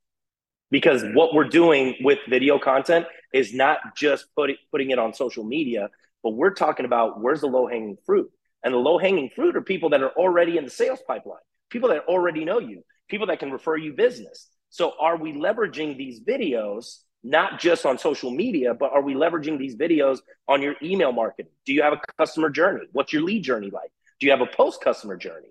Because 0.69 1.03
what 1.13 1.33
we're 1.33 1.49
doing 1.49 1.95
with 1.99 2.19
video 2.29 2.57
content 2.57 3.05
is 3.33 3.53
not 3.53 3.79
just 3.97 4.27
putting 4.37 4.55
putting 4.71 4.91
it 4.91 4.99
on 4.99 5.13
social 5.13 5.43
media, 5.43 5.89
but 6.23 6.31
we're 6.31 6.53
talking 6.53 6.85
about 6.85 7.19
where's 7.19 7.41
the 7.41 7.47
low 7.47 7.67
hanging 7.67 7.97
fruit. 8.05 8.31
And 8.63 8.73
the 8.73 8.77
low 8.77 8.97
hanging 8.97 9.29
fruit 9.35 9.57
are 9.57 9.61
people 9.61 9.89
that 9.89 10.01
are 10.01 10.11
already 10.11 10.57
in 10.57 10.63
the 10.63 10.69
sales 10.69 10.99
pipeline, 11.05 11.41
people 11.69 11.89
that 11.89 12.05
already 12.07 12.45
know 12.45 12.59
you, 12.59 12.83
people 13.11 13.27
that 13.27 13.39
can 13.39 13.51
refer 13.51 13.77
you 13.77 13.93
business. 13.93 14.47
So 14.69 14.93
are 14.99 15.17
we 15.17 15.33
leveraging 15.33 15.97
these 15.97 16.21
videos 16.21 16.99
not 17.23 17.59
just 17.59 17.85
on 17.85 17.99
social 17.99 18.31
media, 18.31 18.73
but 18.73 18.91
are 18.91 19.01
we 19.01 19.13
leveraging 19.13 19.59
these 19.59 19.75
videos 19.75 20.19
on 20.47 20.61
your 20.61 20.75
email 20.81 21.11
marketing? 21.11 21.51
Do 21.65 21.73
you 21.73 21.83
have 21.83 21.93
a 21.93 22.01
customer 22.17 22.49
journey? 22.49 22.85
What's 22.93 23.13
your 23.13 23.21
lead 23.21 23.43
journey 23.43 23.69
like? 23.69 23.91
Do 24.19 24.25
you 24.25 24.31
have 24.31 24.41
a 24.41 24.47
post 24.47 24.83
customer 24.83 25.17
journey? 25.17 25.49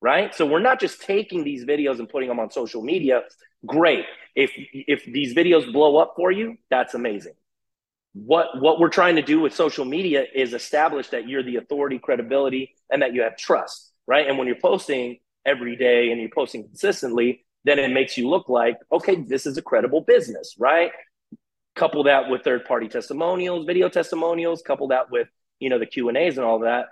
Right? 0.00 0.32
So 0.32 0.46
we're 0.46 0.60
not 0.60 0.78
just 0.78 1.02
taking 1.02 1.42
these 1.42 1.64
videos 1.64 1.98
and 1.98 2.08
putting 2.08 2.28
them 2.28 2.38
on 2.38 2.52
social 2.52 2.82
media. 2.82 3.22
Great. 3.66 4.04
If 4.36 4.52
if 4.54 5.04
these 5.06 5.34
videos 5.34 5.72
blow 5.72 5.96
up 5.96 6.12
for 6.14 6.30
you, 6.30 6.56
that's 6.70 6.94
amazing. 6.94 7.34
What 8.12 8.60
what 8.60 8.78
we're 8.78 8.90
trying 8.90 9.16
to 9.16 9.22
do 9.22 9.40
with 9.40 9.54
social 9.54 9.84
media 9.84 10.24
is 10.32 10.54
establish 10.54 11.08
that 11.08 11.28
you're 11.28 11.42
the 11.42 11.56
authority, 11.56 11.98
credibility, 11.98 12.76
and 12.90 13.02
that 13.02 13.12
you 13.12 13.22
have 13.22 13.36
trust, 13.36 13.92
right? 14.06 14.28
And 14.28 14.38
when 14.38 14.46
you're 14.46 14.60
posting, 14.62 15.18
every 15.44 15.76
day 15.76 16.10
and 16.10 16.20
you're 16.20 16.30
posting 16.30 16.64
consistently, 16.64 17.44
then 17.64 17.78
it 17.78 17.92
makes 17.92 18.16
you 18.16 18.28
look 18.28 18.48
like, 18.48 18.76
okay, 18.90 19.16
this 19.16 19.46
is 19.46 19.56
a 19.56 19.62
credible 19.62 20.00
business, 20.00 20.54
right? 20.58 20.90
Couple 21.74 22.04
that 22.04 22.28
with 22.28 22.42
third 22.42 22.64
party 22.64 22.88
testimonials, 22.88 23.66
video 23.66 23.88
testimonials, 23.88 24.62
couple 24.62 24.88
that 24.88 25.10
with, 25.10 25.28
you 25.60 25.70
know, 25.70 25.78
the 25.78 25.86
Q 25.86 26.08
and 26.08 26.16
A's 26.16 26.38
and 26.38 26.46
all 26.46 26.60
that. 26.60 26.86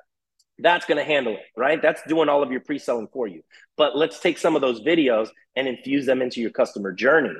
That's 0.58 0.86
going 0.86 0.98
to 0.98 1.04
handle 1.04 1.34
it, 1.34 1.42
right? 1.56 1.80
That's 1.80 2.00
doing 2.08 2.28
all 2.28 2.42
of 2.42 2.50
your 2.50 2.60
pre-selling 2.60 3.08
for 3.12 3.26
you. 3.26 3.42
But 3.76 3.96
let's 3.96 4.20
take 4.20 4.38
some 4.38 4.56
of 4.56 4.62
those 4.62 4.80
videos 4.80 5.28
and 5.54 5.68
infuse 5.68 6.06
them 6.06 6.22
into 6.22 6.40
your 6.40 6.50
customer 6.50 6.92
journey. 6.92 7.34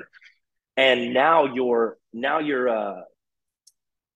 And 0.75 1.13
now 1.13 1.53
your 1.53 1.97
now 2.13 2.39
your 2.39 2.69
uh 2.69 3.01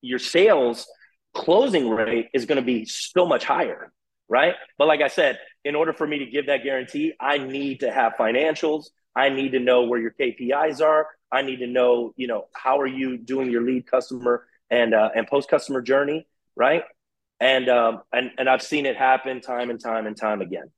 your 0.02 0.20
sales 0.20 0.88
closing 1.34 1.90
rate 1.90 2.28
is 2.34 2.46
going 2.46 2.58
to 2.58 2.66
be 2.66 2.86
so 2.86 3.26
much 3.26 3.44
higher, 3.44 3.92
right? 4.28 4.56
But 4.78 4.88
like 4.88 5.02
I 5.02 5.08
said, 5.08 5.40
in 5.64 5.76
order 5.76 5.94
for 5.94 6.08
me 6.08 6.20
to 6.20 6.26
give 6.26 6.48
that 6.48 6.64
guarantee, 6.64 7.14
I 7.20 7.38
need 7.38 7.82
to 7.82 7.92
have 7.92 8.14
financials. 8.14 8.86
I 9.16 9.30
need 9.30 9.52
to 9.52 9.60
know 9.60 9.84
where 9.84 10.00
your 10.00 10.12
KPIs 10.12 10.82
are. 10.82 11.08
I 11.32 11.42
need 11.42 11.58
to 11.58 11.68
know, 11.68 12.14
you 12.18 12.28
know, 12.28 12.48
how 12.54 12.80
are 12.80 12.88
you 12.88 13.18
doing 13.18 13.50
your 13.50 13.62
lead 13.62 13.86
customer 13.86 14.46
and 14.70 14.94
uh, 14.94 15.10
and 15.16 15.28
post 15.28 15.50
customer 15.50 15.82
journey, 15.82 16.28
right? 16.56 16.84
And 17.40 17.70
um, 17.70 18.02
and 18.12 18.32
and 18.38 18.50
I've 18.50 18.62
seen 18.62 18.86
it 18.86 18.98
happen 18.98 19.42
time 19.42 19.70
and 19.70 19.80
time 19.80 20.08
and 20.08 20.18
time 20.18 20.42
again, 20.42 20.72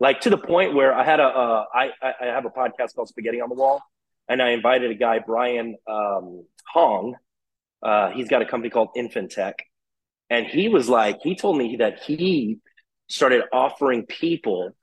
like 0.00 0.20
to 0.22 0.30
the 0.30 0.38
point 0.38 0.74
where 0.74 0.92
I 0.94 1.04
had 1.04 1.20
a 1.20 1.24
uh, 1.24 1.64
I 1.72 1.90
I 2.02 2.26
have 2.26 2.44
a 2.44 2.50
podcast 2.50 2.94
called 2.94 3.08
Spaghetti 3.08 3.40
on 3.40 3.48
the 3.48 3.54
Wall, 3.54 3.82
and 4.28 4.42
I 4.42 4.50
invited 4.50 4.90
a 4.90 4.94
guy 4.94 5.18
Brian 5.18 5.76
um, 5.86 6.44
Hong. 6.72 7.16
Uh, 7.82 8.10
he's 8.10 8.28
got 8.28 8.42
a 8.42 8.46
company 8.46 8.70
called 8.70 8.90
Infintech, 8.96 9.54
and 10.30 10.46
he 10.46 10.68
was 10.68 10.88
like, 10.88 11.20
he 11.22 11.34
told 11.34 11.58
me 11.58 11.76
that 11.76 12.00
he 12.02 12.58
started 13.08 13.42
offering 13.52 14.06
people 14.06 14.74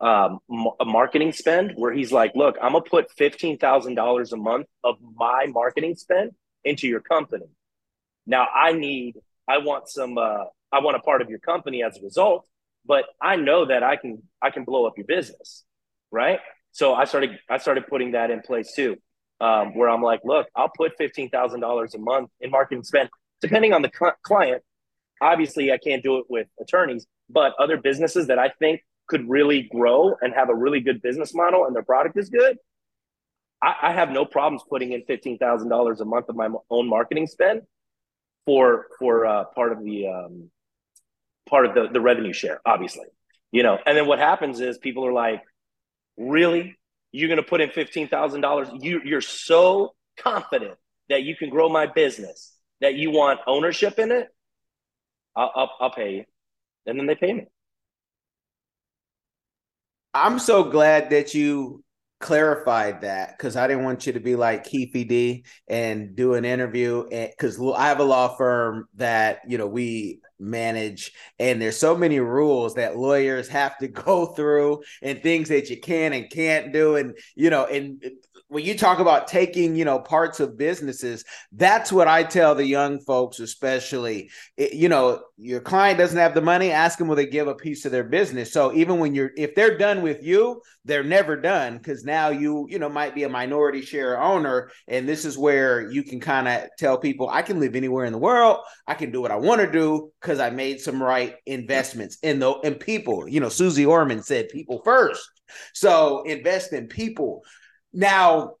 um, 0.00 0.40
a 0.80 0.84
marketing 0.84 1.32
spend 1.32 1.72
where 1.76 1.92
he's 1.92 2.10
like, 2.10 2.32
look, 2.34 2.56
I'm 2.60 2.72
gonna 2.72 2.84
put 2.84 3.10
fifteen 3.12 3.56
thousand 3.58 3.94
dollars 3.94 4.32
a 4.32 4.36
month 4.36 4.66
of 4.82 4.96
my 5.14 5.46
marketing 5.48 5.94
spend 5.94 6.32
into 6.64 6.88
your 6.88 7.00
company. 7.00 7.46
Now 8.26 8.46
I 8.52 8.72
need, 8.72 9.16
I 9.48 9.58
want 9.58 9.88
some, 9.88 10.18
uh, 10.18 10.44
I 10.72 10.80
want 10.80 10.96
a 10.96 11.00
part 11.00 11.22
of 11.22 11.30
your 11.30 11.38
company 11.38 11.82
as 11.84 11.98
a 11.98 12.02
result, 12.02 12.48
but 12.84 13.04
I 13.20 13.36
know 13.36 13.66
that 13.66 13.82
I 13.82 13.96
can, 13.96 14.22
I 14.40 14.50
can 14.50 14.64
blow 14.64 14.86
up 14.86 14.94
your 14.96 15.06
business, 15.06 15.64
right? 16.10 16.40
So 16.72 16.94
I 16.94 17.04
started, 17.04 17.38
I 17.48 17.58
started 17.58 17.86
putting 17.86 18.12
that 18.12 18.30
in 18.30 18.40
place 18.40 18.72
too, 18.74 18.96
um, 19.40 19.76
where 19.76 19.88
I'm 19.88 20.02
like, 20.02 20.20
look, 20.24 20.46
I'll 20.56 20.70
put 20.76 20.92
fifteen 20.98 21.30
thousand 21.30 21.60
dollars 21.60 21.94
a 21.94 21.98
month 21.98 22.30
in 22.40 22.50
marketing 22.50 22.82
spend, 22.84 23.08
depending 23.40 23.72
on 23.72 23.82
the 23.82 23.90
cl- 23.96 24.16
client. 24.22 24.62
Obviously, 25.22 25.72
I 25.72 25.78
can't 25.78 26.02
do 26.02 26.18
it 26.18 26.26
with 26.28 26.48
attorneys, 26.60 27.06
but 27.30 27.54
other 27.58 27.76
businesses 27.76 28.26
that 28.26 28.38
I 28.38 28.50
think 28.58 28.82
could 29.06 29.28
really 29.28 29.62
grow 29.62 30.16
and 30.20 30.34
have 30.34 30.48
a 30.48 30.54
really 30.54 30.80
good 30.80 31.00
business 31.00 31.34
model 31.34 31.64
and 31.64 31.74
their 31.74 31.82
product 31.82 32.18
is 32.18 32.28
good, 32.28 32.56
I, 33.62 33.74
I 33.82 33.92
have 33.92 34.10
no 34.10 34.24
problems 34.24 34.62
putting 34.68 34.92
in 34.92 35.04
fifteen 35.04 35.38
thousand 35.38 35.68
dollars 35.68 36.00
a 36.00 36.04
month 36.04 36.28
of 36.28 36.36
my 36.36 36.48
own 36.70 36.88
marketing 36.88 37.28
spend 37.28 37.62
for 38.46 38.86
for 38.98 39.24
uh, 39.24 39.44
part 39.54 39.72
of 39.72 39.84
the 39.84 40.08
um, 40.08 40.50
part 41.48 41.66
of 41.66 41.74
the 41.74 41.88
the 41.92 42.00
revenue 42.00 42.32
share, 42.32 42.60
obviously, 42.66 43.06
you 43.52 43.62
know. 43.62 43.78
And 43.86 43.96
then 43.96 44.06
what 44.06 44.18
happens 44.18 44.60
is 44.60 44.78
people 44.78 45.06
are 45.06 45.12
like, 45.12 45.42
"Really, 46.16 46.76
you're 47.12 47.28
going 47.28 47.36
to 47.36 47.48
put 47.48 47.60
in 47.60 47.70
fifteen 47.70 48.08
thousand 48.08 48.40
dollars? 48.40 48.68
You 48.80 49.00
you're 49.04 49.20
so 49.20 49.94
confident 50.18 50.74
that 51.08 51.22
you 51.22 51.36
can 51.36 51.50
grow 51.50 51.68
my 51.68 51.86
business 51.86 52.52
that 52.80 52.94
you 52.94 53.10
want 53.10 53.40
ownership 53.46 53.98
in 53.98 54.10
it? 54.10 54.28
I'll, 55.36 55.52
I'll, 55.54 55.70
I'll 55.80 55.90
pay 55.90 56.14
you." 56.14 56.24
and 56.86 56.98
then 56.98 57.06
they 57.06 57.14
pay 57.14 57.32
me. 57.32 57.46
I'm 60.14 60.38
so 60.38 60.64
glad 60.64 61.10
that 61.10 61.34
you 61.34 61.82
clarified 62.20 63.00
that 63.00 63.36
because 63.36 63.56
I 63.56 63.66
didn't 63.66 63.84
want 63.84 64.06
you 64.06 64.12
to 64.12 64.20
be 64.20 64.36
like 64.36 64.64
Keefe 64.64 65.08
D 65.08 65.44
and 65.66 66.14
do 66.14 66.34
an 66.34 66.44
interview 66.44 67.04
because 67.10 67.60
I 67.60 67.88
have 67.88 67.98
a 67.98 68.04
law 68.04 68.36
firm 68.36 68.86
that 68.94 69.40
you 69.48 69.58
know 69.58 69.66
we 69.66 70.20
manage 70.38 71.12
and 71.38 71.60
there's 71.60 71.76
so 71.76 71.96
many 71.96 72.20
rules 72.20 72.74
that 72.74 72.96
lawyers 72.96 73.48
have 73.48 73.76
to 73.78 73.88
go 73.88 74.26
through 74.36 74.82
and 75.02 75.22
things 75.22 75.48
that 75.48 75.70
you 75.70 75.80
can 75.80 76.12
and 76.12 76.30
can't 76.30 76.72
do 76.72 76.96
and 76.96 77.16
you 77.34 77.50
know 77.50 77.64
and 77.66 78.04
when 78.52 78.64
you 78.66 78.76
talk 78.76 78.98
about 78.98 79.28
taking 79.28 79.74
you 79.74 79.84
know 79.84 79.98
parts 79.98 80.38
of 80.38 80.58
businesses 80.58 81.24
that's 81.52 81.90
what 81.90 82.06
i 82.06 82.22
tell 82.22 82.54
the 82.54 82.66
young 82.66 83.00
folks 83.00 83.40
especially 83.40 84.30
it, 84.58 84.74
you 84.74 84.88
know 84.88 85.22
your 85.38 85.60
client 85.60 85.98
doesn't 85.98 86.18
have 86.18 86.34
the 86.34 86.40
money 86.40 86.70
ask 86.70 86.98
them 86.98 87.08
will 87.08 87.16
they 87.16 87.26
give 87.26 87.48
a 87.48 87.54
piece 87.54 87.84
of 87.84 87.90
their 87.90 88.04
business? 88.04 88.52
So 88.52 88.72
even 88.74 89.00
when 89.00 89.14
you're 89.14 89.32
if 89.36 89.54
they're 89.54 89.76
done 89.76 90.02
with 90.02 90.22
you 90.22 90.62
they're 90.84 91.02
never 91.02 91.36
done 91.36 91.78
because 91.78 92.04
now 92.04 92.28
you 92.28 92.66
you 92.68 92.78
know 92.78 92.88
might 92.88 93.14
be 93.14 93.24
a 93.24 93.28
minority 93.28 93.82
share 93.82 94.20
owner 94.20 94.70
and 94.86 95.08
this 95.08 95.24
is 95.24 95.36
where 95.36 95.90
you 95.90 96.04
can 96.04 96.20
kind 96.20 96.46
of 96.46 96.68
tell 96.78 96.96
people 96.96 97.28
i 97.30 97.42
can 97.42 97.58
live 97.58 97.74
anywhere 97.74 98.04
in 98.04 98.12
the 98.12 98.18
world. 98.18 98.58
I 98.86 98.94
can 98.94 99.10
do 99.10 99.20
what 99.20 99.32
i 99.32 99.36
want 99.36 99.60
to 99.62 99.70
do 99.70 100.12
because 100.20 100.38
i 100.38 100.50
made 100.50 100.80
some 100.80 101.02
right 101.02 101.34
investments. 101.46 102.18
In 102.22 102.38
the 102.38 102.52
in 102.60 102.74
people 102.74 103.28
you 103.28 103.40
know 103.40 103.48
Suze 103.48 103.84
Orman 103.84 104.22
said 104.22 104.48
people 104.50 104.80
first. 104.84 105.28
So 105.74 106.22
invest 106.22 106.72
in 106.72 106.86
people 106.86 107.42
now, 107.92 108.54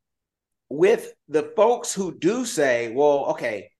with 0.68 1.12
the 1.28 1.42
folks 1.42 1.92
who 1.92 2.16
do 2.16 2.46
say, 2.46 2.92
well, 2.92 3.26
okay, 3.30 3.70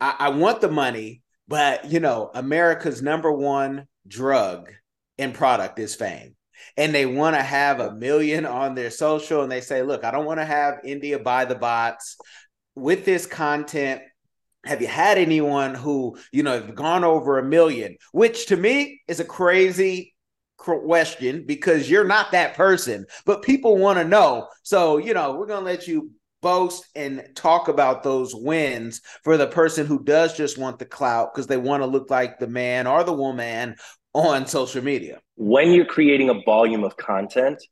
I, 0.00 0.16
I 0.18 0.28
want 0.30 0.60
the 0.60 0.70
money, 0.70 1.22
but 1.48 1.90
you 1.90 2.00
know, 2.00 2.30
America's 2.34 3.02
number 3.02 3.30
one 3.30 3.86
drug 4.06 4.70
and 5.18 5.34
product 5.34 5.78
is 5.78 5.94
fame. 5.94 6.34
And 6.76 6.94
they 6.94 7.06
want 7.06 7.36
to 7.36 7.42
have 7.42 7.80
a 7.80 7.92
million 7.92 8.46
on 8.46 8.74
their 8.74 8.90
social 8.90 9.42
and 9.42 9.50
they 9.50 9.62
say 9.62 9.82
look 9.82 10.04
i 10.04 10.10
don't 10.10 10.26
want 10.26 10.40
to 10.40 10.44
have 10.44 10.80
india 10.84 11.18
buy 11.18 11.46
the 11.46 11.54
bots 11.54 12.18
with 12.74 13.04
this 13.04 13.26
content. 13.26 14.02
Have 14.64 14.82
you 14.82 14.88
had 14.88 15.16
anyone 15.16 15.74
who 15.74 16.18
you 16.32 16.42
know 16.42 16.52
have 16.52 16.74
gone 16.74 17.02
over 17.02 17.38
a 17.38 17.44
million 17.44 17.96
which 18.12 18.46
to 18.46 18.56
me 18.56 19.00
is 19.08 19.20
a 19.20 19.24
crazy 19.24 20.14
question 20.60 21.44
because 21.46 21.90
you're 21.90 22.04
not 22.04 22.32
that 22.32 22.54
person, 22.54 23.06
but 23.24 23.42
people 23.42 23.76
want 23.76 23.98
to 23.98 24.04
know. 24.04 24.48
So, 24.62 24.98
you 24.98 25.14
know, 25.14 25.34
we're 25.34 25.46
going 25.46 25.64
to 25.64 25.70
let 25.70 25.88
you 25.88 26.10
boast 26.42 26.86
and 26.94 27.26
talk 27.34 27.68
about 27.68 28.02
those 28.02 28.34
wins 28.34 29.00
for 29.24 29.36
the 29.36 29.46
person 29.46 29.86
who 29.86 30.02
does 30.02 30.36
just 30.36 30.58
want 30.58 30.78
the 30.78 30.84
clout 30.84 31.34
because 31.34 31.46
they 31.46 31.56
want 31.56 31.82
to 31.82 31.86
look 31.86 32.10
like 32.10 32.38
the 32.38 32.46
man 32.46 32.86
or 32.86 33.04
the 33.04 33.12
woman 33.12 33.76
on 34.12 34.46
social 34.46 34.82
media. 34.82 35.20
When 35.36 35.72
you're 35.72 35.86
creating 35.86 36.30
a 36.30 36.40
volume 36.44 36.84
of 36.84 36.96
content, 36.96 37.62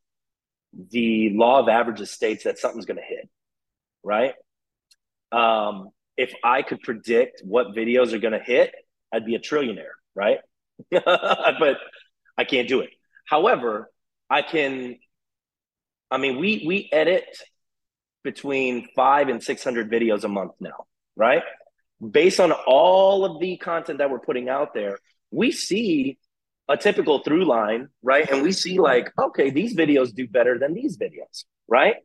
the 0.91 1.31
law 1.35 1.61
of 1.61 1.69
averages 1.69 2.11
states 2.11 2.45
that 2.45 2.59
something's 2.59 2.87
going 2.87 2.99
to 2.99 3.03
hit, 3.03 3.29
right? 4.03 4.35
Um, 5.33 5.91
if 6.17 6.33
I 6.43 6.63
could 6.63 6.81
predict 6.81 7.43
what 7.45 7.69
videos 7.69 8.13
are 8.13 8.19
going 8.19 8.33
to 8.33 8.45
hit, 8.45 8.75
I'd 9.13 9.25
be 9.25 9.35
a 9.35 9.39
trillionaire, 9.39 9.97
right? 10.15 10.39
but 10.91 11.77
I 12.39 12.45
can't 12.45 12.69
do 12.69 12.81
it. 12.81 12.91
However, 13.27 13.91
I 14.31 14.43
can. 14.43 14.97
I 16.11 16.17
mean, 16.17 16.39
we 16.39 16.65
we 16.67 16.89
edit 16.93 17.27
between 18.23 18.89
five 18.97 19.29
and 19.29 19.43
six 19.43 19.63
hundred 19.65 19.91
videos 19.91 20.25
a 20.25 20.29
month 20.29 20.53
now, 20.61 20.87
right? 21.17 21.43
Based 22.01 22.39
on 22.39 22.53
all 22.53 23.25
of 23.25 23.41
the 23.41 23.57
content 23.57 23.99
that 23.99 24.11
we're 24.11 24.21
putting 24.21 24.49
out 24.49 24.73
there, 24.73 24.99
we 25.31 25.51
see 25.51 26.19
a 26.69 26.77
typical 26.77 27.19
through 27.21 27.45
line, 27.45 27.89
right? 28.03 28.31
And 28.31 28.43
we 28.43 28.53
see 28.53 28.79
like, 28.79 29.11
okay, 29.19 29.51
these 29.51 29.75
videos 29.75 30.15
do 30.15 30.29
better 30.29 30.59
than 30.59 30.75
these 30.75 30.97
videos, 30.97 31.45
right? 31.67 31.97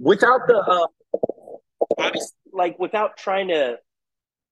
Without 0.00 0.46
the 0.48 0.88
uh, 2.00 2.10
like, 2.52 2.78
without 2.78 3.16
trying 3.16 3.48
to 3.48 3.78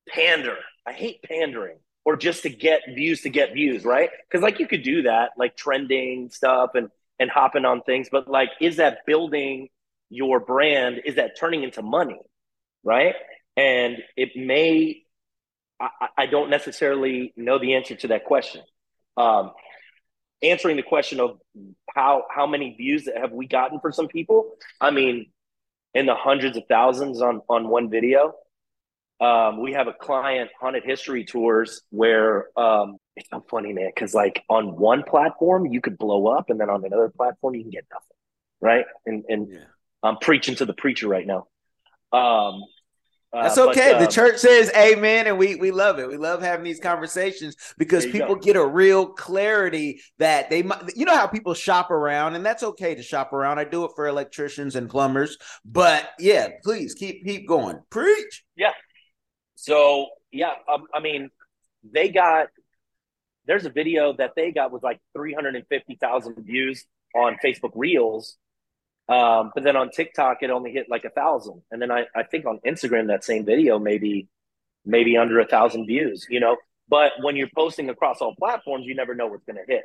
pander. 0.09 0.57
I 0.87 0.93
hate 0.93 1.23
pandering 1.23 1.79
or 2.05 2.17
just 2.17 2.43
to 2.43 2.51
get 2.51 2.83
views 2.95 3.23
to 3.23 3.31
get 3.31 3.53
views, 3.53 3.85
right? 3.85 4.11
Because 4.29 4.43
like 4.43 4.59
you 4.59 4.67
could 4.67 4.83
do 4.83 5.03
that, 5.03 5.31
like 5.37 5.57
trending 5.57 6.31
stuff 6.31 6.71
and 6.75 6.89
and 7.19 7.31
hopping 7.31 7.65
on 7.65 7.83
things, 7.83 8.09
but 8.11 8.29
like, 8.29 8.51
is 8.61 8.77
that 8.77 9.07
building 9.07 9.69
your 10.11 10.41
brand? 10.41 11.03
Is 11.05 11.17
that 11.17 11.39
turning 11.39 11.63
into 11.63 11.81
money, 11.81 12.19
right? 12.83 13.15
And 13.57 13.99
it 14.17 14.31
may, 14.35 15.03
I, 15.81 16.09
I 16.19 16.27
don't 16.27 16.51
necessarily 16.51 17.33
know 17.37 17.59
the 17.59 17.75
answer 17.75 17.95
to 17.95 18.09
that 18.09 18.25
question. 18.25 18.63
Um, 19.17 19.53
answering 20.43 20.77
the 20.77 20.83
question 20.83 21.21
of 21.21 21.39
how 21.95 22.25
how 22.35 22.47
many 22.47 22.75
views 22.75 23.09
have 23.15 23.31
we 23.31 23.47
gotten 23.47 23.79
for 23.79 23.93
some 23.93 24.09
people? 24.09 24.57
I 24.81 24.91
mean, 24.91 25.27
in 25.95 26.07
the 26.07 26.15
hundreds 26.15 26.57
of 26.57 26.65
thousands 26.69 27.23
on 27.23 27.43
on 27.49 27.69
one 27.69 27.91
video 27.91 28.35
um, 29.23 29.61
we 29.61 29.73
have 29.73 29.87
a 29.87 29.93
client 29.93 30.51
haunted 30.61 30.83
history 30.83 31.25
tours 31.25 31.83
where 31.91 32.49
um, 32.59 32.97
it's 33.15 33.31
so 33.31 33.45
funny, 33.49 33.73
man, 33.73 33.91
because 33.95 34.15
like 34.15 34.43
on 34.51 34.77
one 34.77 35.05
platform 35.05 35.65
you 35.67 35.81
could 35.81 35.97
blow 35.97 36.27
up, 36.27 36.51
and 36.51 36.61
then 36.61 36.69
on 36.69 36.85
another 36.85 37.09
platform 37.09 37.55
you 37.55 37.63
can 37.63 37.71
get 37.71 37.87
nothing, 37.93 38.17
right? 38.61 38.85
And 39.07 39.25
and 39.29 39.49
yeah. 39.53 39.59
I'm 40.03 40.17
preaching 40.17 40.57
to 40.57 40.65
the 40.65 40.75
preacher 40.75 41.07
right 41.07 41.25
now. 41.25 41.47
Um, 42.13 42.65
uh, 43.33 43.45
That's 43.45 43.59
okay. 43.59 43.93
But, 43.93 43.99
um, 43.99 44.05
the 44.05 44.11
church 44.11 44.39
says 44.39 44.73
amen, 44.77 45.29
and 45.29 45.39
we 45.39 45.55
we 45.55 45.71
love 45.71 46.01
it. 46.01 46.09
We 46.09 46.17
love 46.17 46.43
having 46.43 46.65
these 46.65 46.81
conversations 46.81 47.55
because 47.79 48.05
people 48.05 48.35
go. 48.35 48.41
get 48.41 48.57
a 48.57 48.67
real 48.67 49.07
clarity 49.07 50.03
that 50.19 50.51
they 50.51 50.65
might. 50.65 50.83
You 50.97 51.07
know 51.07 51.17
how 51.17 51.29
people 51.29 51.55
shop 51.55 51.93
around, 51.93 52.35
and 52.35 52.45
that's 52.45 52.65
okay 52.65 52.97
to 52.97 53.05
shop 53.05 53.33
around. 53.33 53.61
I 53.61 53.65
do 53.65 53.85
it 53.85 53.93
for 53.95 54.09
electricians 54.09 54.75
and 54.75 54.91
plumbers, 54.91 55.39
but 55.65 56.11
yeah, 56.19 56.49
please 56.65 56.95
keep 56.95 57.25
keep 57.25 57.47
going. 57.47 57.79
Preach. 57.89 58.45
Yeah, 58.57 58.73
so 59.63 60.09
yeah, 60.33 60.55
um, 60.69 60.87
I 60.93 60.99
mean, 60.99 61.31
they 61.85 62.09
got 62.09 62.49
there's 63.47 63.65
a 63.65 63.71
video 63.71 64.13
that 64.15 64.33
they 64.35 64.51
got 64.51 64.73
with 64.73 64.83
like 64.83 65.01
350,000 65.15 66.35
views 66.45 66.85
on 67.15 67.37
Facebook 67.45 67.71
Reels. 67.77 68.37
Um, 69.09 69.53
but 69.55 69.63
then 69.63 69.77
on 69.77 69.91
TikTok, 69.91 70.39
it 70.43 70.51
only 70.51 70.73
hit 70.73 70.87
like 70.89 71.05
a 71.05 71.11
thousand. 71.11 71.63
And 71.71 71.81
then 71.81 71.93
I, 71.93 72.07
I 72.15 72.25
think 72.25 72.45
on 72.47 72.59
Instagram, 72.67 73.09
that 73.09 73.25
same 73.25 73.45
video, 73.45 73.79
maybe, 73.79 74.29
maybe 74.85 75.17
under 75.17 75.39
a 75.39 75.47
thousand 75.47 75.87
views, 75.87 76.27
you 76.29 76.41
know, 76.41 76.57
but 76.89 77.13
when 77.21 77.37
you're 77.37 77.51
posting 77.55 77.89
across 77.89 78.21
all 78.21 78.35
platforms, 78.35 78.87
you 78.87 78.95
never 78.95 79.15
know 79.15 79.27
what's 79.27 79.45
going 79.45 79.57
to 79.57 79.73
hit. 79.73 79.85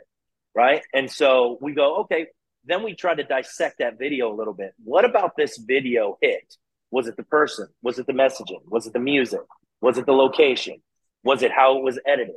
Right. 0.55 0.81
And 0.93 1.09
so 1.09 1.57
we 1.61 1.73
go, 1.73 1.97
okay, 2.01 2.27
then 2.65 2.83
we 2.83 2.95
try 2.95 3.13
to 3.13 3.23
dissect 3.23 3.77
that 3.79 3.99
video 3.99 4.33
a 4.33 4.35
little 4.35 4.53
bit. 4.53 4.73
What 4.83 5.05
about 5.05 5.35
this 5.37 5.57
video 5.57 6.17
hit? 6.21 6.55
Was 6.89 7.07
it 7.07 7.17
the 7.17 7.23
person? 7.23 7.67
Was 7.81 7.99
it 7.99 8.07
the 8.07 8.13
messaging? 8.13 8.61
Was 8.67 8.87
it 8.87 8.93
the 8.93 8.99
music? 8.99 9.41
Was 9.81 9.97
it 9.97 10.05
the 10.05 10.13
location? 10.13 10.81
Was 11.23 11.43
it 11.43 11.51
how 11.51 11.77
it 11.77 11.83
was 11.83 11.99
edited? 12.05 12.35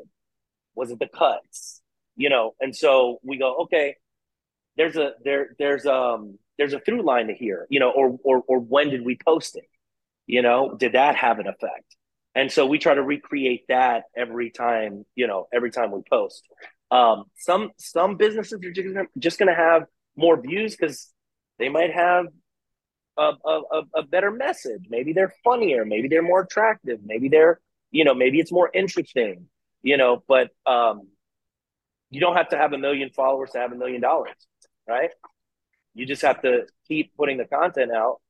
Was 0.75 0.91
it 0.91 0.99
the 0.99 1.09
cuts? 1.09 1.81
You 2.17 2.29
know, 2.29 2.55
and 2.61 2.75
so 2.75 3.19
we 3.23 3.39
go, 3.39 3.63
okay, 3.63 3.97
there's 4.77 4.97
a 4.97 5.13
there 5.25 5.55
there's 5.59 5.87
um 5.87 6.39
there's 6.59 6.73
a 6.73 6.81
through 6.81 7.03
line 7.03 7.29
to 7.29 7.35
here, 7.35 7.67
you 7.71 7.81
know, 7.81 7.91
or 7.91 8.19
or 8.23 8.43
or 8.47 8.59
when 8.59 8.91
did 8.91 9.05
we 9.05 9.17
post 9.17 9.57
it? 9.57 9.69
You 10.27 10.43
know, 10.43 10.75
did 10.79 10.93
that 10.93 11.17
have 11.17 11.39
an 11.39 11.47
effect? 11.47 11.97
And 12.35 12.53
so 12.53 12.67
we 12.67 12.79
try 12.79 12.95
to 12.95 13.03
recreate 13.03 13.65
that 13.69 14.05
every 14.17 14.51
time, 14.51 15.05
you 15.17 15.27
know, 15.27 15.49
every 15.53 15.71
time 15.71 15.91
we 15.91 16.03
post. 16.09 16.43
Um, 16.91 17.25
some 17.37 17.71
some 17.79 18.17
businesses 18.17 18.61
are 18.65 18.73
just 18.73 18.95
gonna, 18.95 19.07
just 19.19 19.39
gonna 19.39 19.55
have 19.55 19.85
more 20.17 20.41
views 20.41 20.77
because 20.77 21.13
they 21.59 21.69
might 21.69 21.93
have 21.93 22.27
a, 23.21 23.61
a, 23.73 23.83
a 23.97 24.03
better 24.03 24.31
message. 24.31 24.87
Maybe 24.89 25.13
they're 25.13 25.35
funnier. 25.45 25.85
Maybe 25.85 26.09
they're 26.09 26.23
more 26.23 26.41
attractive. 26.41 27.01
Maybe 27.05 27.29
they're, 27.29 27.61
you 27.91 28.05
know, 28.05 28.15
maybe 28.15 28.39
it's 28.39 28.53
more 28.53 28.71
interesting, 28.73 29.47
you 29.83 29.97
know, 29.97 30.23
but 30.27 30.51
um, 30.67 31.09
you 32.11 32.21
don't 32.21 32.37
have 32.37 32.49
to 32.51 32.57
have 32.57 32.73
a 32.73 32.79
million 32.79 33.11
followers 33.11 33.51
to 33.53 33.59
have 33.59 33.73
a 33.73 33.77
million 33.77 34.01
dollars, 34.01 34.35
right? 34.89 35.11
You 35.95 36.07
just 36.07 36.23
have 36.23 36.43
to 36.43 36.67
keep 36.89 37.17
putting 37.17 37.39
the 37.39 37.45
content 37.45 37.93
out 37.93 38.21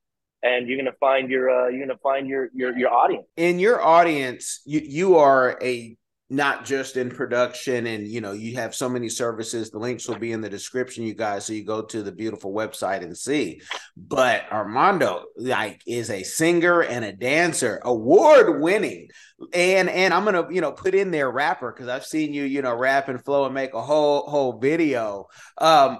and 0.43 0.67
you're 0.67 0.77
gonna 0.77 0.95
find 0.99 1.29
your 1.29 1.49
uh, 1.49 1.67
you're 1.67 1.85
gonna 1.85 1.99
find 1.99 2.27
your 2.27 2.49
your 2.53 2.77
your 2.77 2.91
audience. 2.91 3.27
In 3.37 3.59
your 3.59 3.81
audience, 3.81 4.61
you 4.65 4.81
you 4.83 5.17
are 5.17 5.57
a 5.61 5.97
not 6.31 6.63
just 6.63 6.95
in 6.95 7.09
production 7.09 7.85
and 7.87 8.07
you 8.07 8.21
know 8.21 8.31
you 8.31 8.55
have 8.55 8.73
so 8.73 8.87
many 8.87 9.09
services 9.09 9.69
the 9.69 9.77
links 9.77 10.07
will 10.07 10.17
be 10.17 10.31
in 10.31 10.39
the 10.39 10.49
description 10.49 11.03
you 11.03 11.13
guys 11.13 11.45
so 11.45 11.51
you 11.51 11.61
go 11.61 11.81
to 11.81 12.01
the 12.01 12.11
beautiful 12.11 12.53
website 12.53 13.03
and 13.03 13.17
see. 13.17 13.61
But 13.97 14.45
armando 14.49 15.25
like 15.35 15.81
is 15.85 16.09
a 16.09 16.23
singer 16.23 16.83
and 16.83 17.03
a 17.03 17.11
dancer 17.11 17.81
award 17.83 18.61
winning 18.61 19.09
and 19.53 19.89
and 19.89 20.13
i'm 20.13 20.23
gonna 20.23 20.47
you 20.49 20.61
know 20.61 20.71
put 20.71 20.95
in 20.95 21.11
there 21.11 21.29
rapper 21.29 21.71
because 21.71 21.89
i've 21.89 22.05
seen 22.05 22.33
you 22.33 22.43
you 22.43 22.61
know 22.61 22.75
rap 22.75 23.09
and 23.09 23.23
flow 23.25 23.43
and 23.43 23.53
make 23.53 23.73
a 23.73 23.81
whole 23.81 24.21
whole 24.29 24.57
video. 24.57 25.27
Um 25.57 25.99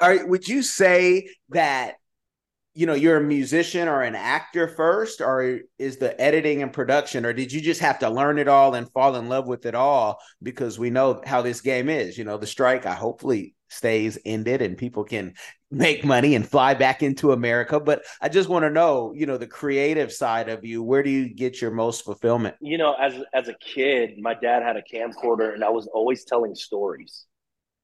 are 0.00 0.24
would 0.26 0.46
you 0.46 0.62
say 0.62 1.28
that 1.48 1.96
you 2.74 2.86
know 2.86 2.94
you're 2.94 3.18
a 3.18 3.22
musician 3.22 3.88
or 3.88 4.02
an 4.02 4.14
actor 4.14 4.68
first 4.68 5.20
or 5.20 5.60
is 5.78 5.98
the 5.98 6.18
editing 6.20 6.62
and 6.62 6.72
production 6.72 7.26
or 7.26 7.32
did 7.32 7.52
you 7.52 7.60
just 7.60 7.80
have 7.80 7.98
to 7.98 8.08
learn 8.08 8.38
it 8.38 8.48
all 8.48 8.74
and 8.74 8.90
fall 8.92 9.16
in 9.16 9.28
love 9.28 9.46
with 9.46 9.66
it 9.66 9.74
all 9.74 10.18
because 10.42 10.78
we 10.78 10.90
know 10.90 11.20
how 11.26 11.42
this 11.42 11.60
game 11.60 11.88
is 11.88 12.16
you 12.16 12.24
know 12.24 12.38
the 12.38 12.46
strike 12.46 12.86
i 12.86 12.94
hopefully 12.94 13.54
stays 13.72 14.18
ended 14.24 14.62
and 14.62 14.76
people 14.76 15.02
can 15.02 15.34
make 15.70 16.04
money 16.04 16.34
and 16.34 16.46
fly 16.46 16.74
back 16.74 17.02
into 17.02 17.32
America. 17.32 17.80
But 17.80 18.04
I 18.20 18.28
just 18.28 18.48
want 18.48 18.64
to 18.64 18.70
know, 18.70 19.12
you 19.14 19.26
know, 19.26 19.38
the 19.38 19.46
creative 19.46 20.12
side 20.12 20.48
of 20.48 20.64
you. 20.64 20.82
Where 20.82 21.02
do 21.02 21.10
you 21.10 21.34
get 21.34 21.60
your 21.60 21.70
most 21.70 22.04
fulfillment? 22.04 22.56
You 22.60 22.78
know, 22.78 22.94
as 22.94 23.14
as 23.32 23.48
a 23.48 23.54
kid, 23.54 24.18
my 24.18 24.34
dad 24.34 24.62
had 24.62 24.76
a 24.76 24.82
camcorder, 24.82 25.54
and 25.54 25.64
I 25.64 25.70
was 25.70 25.86
always 25.88 26.24
telling 26.24 26.54
stories, 26.54 27.26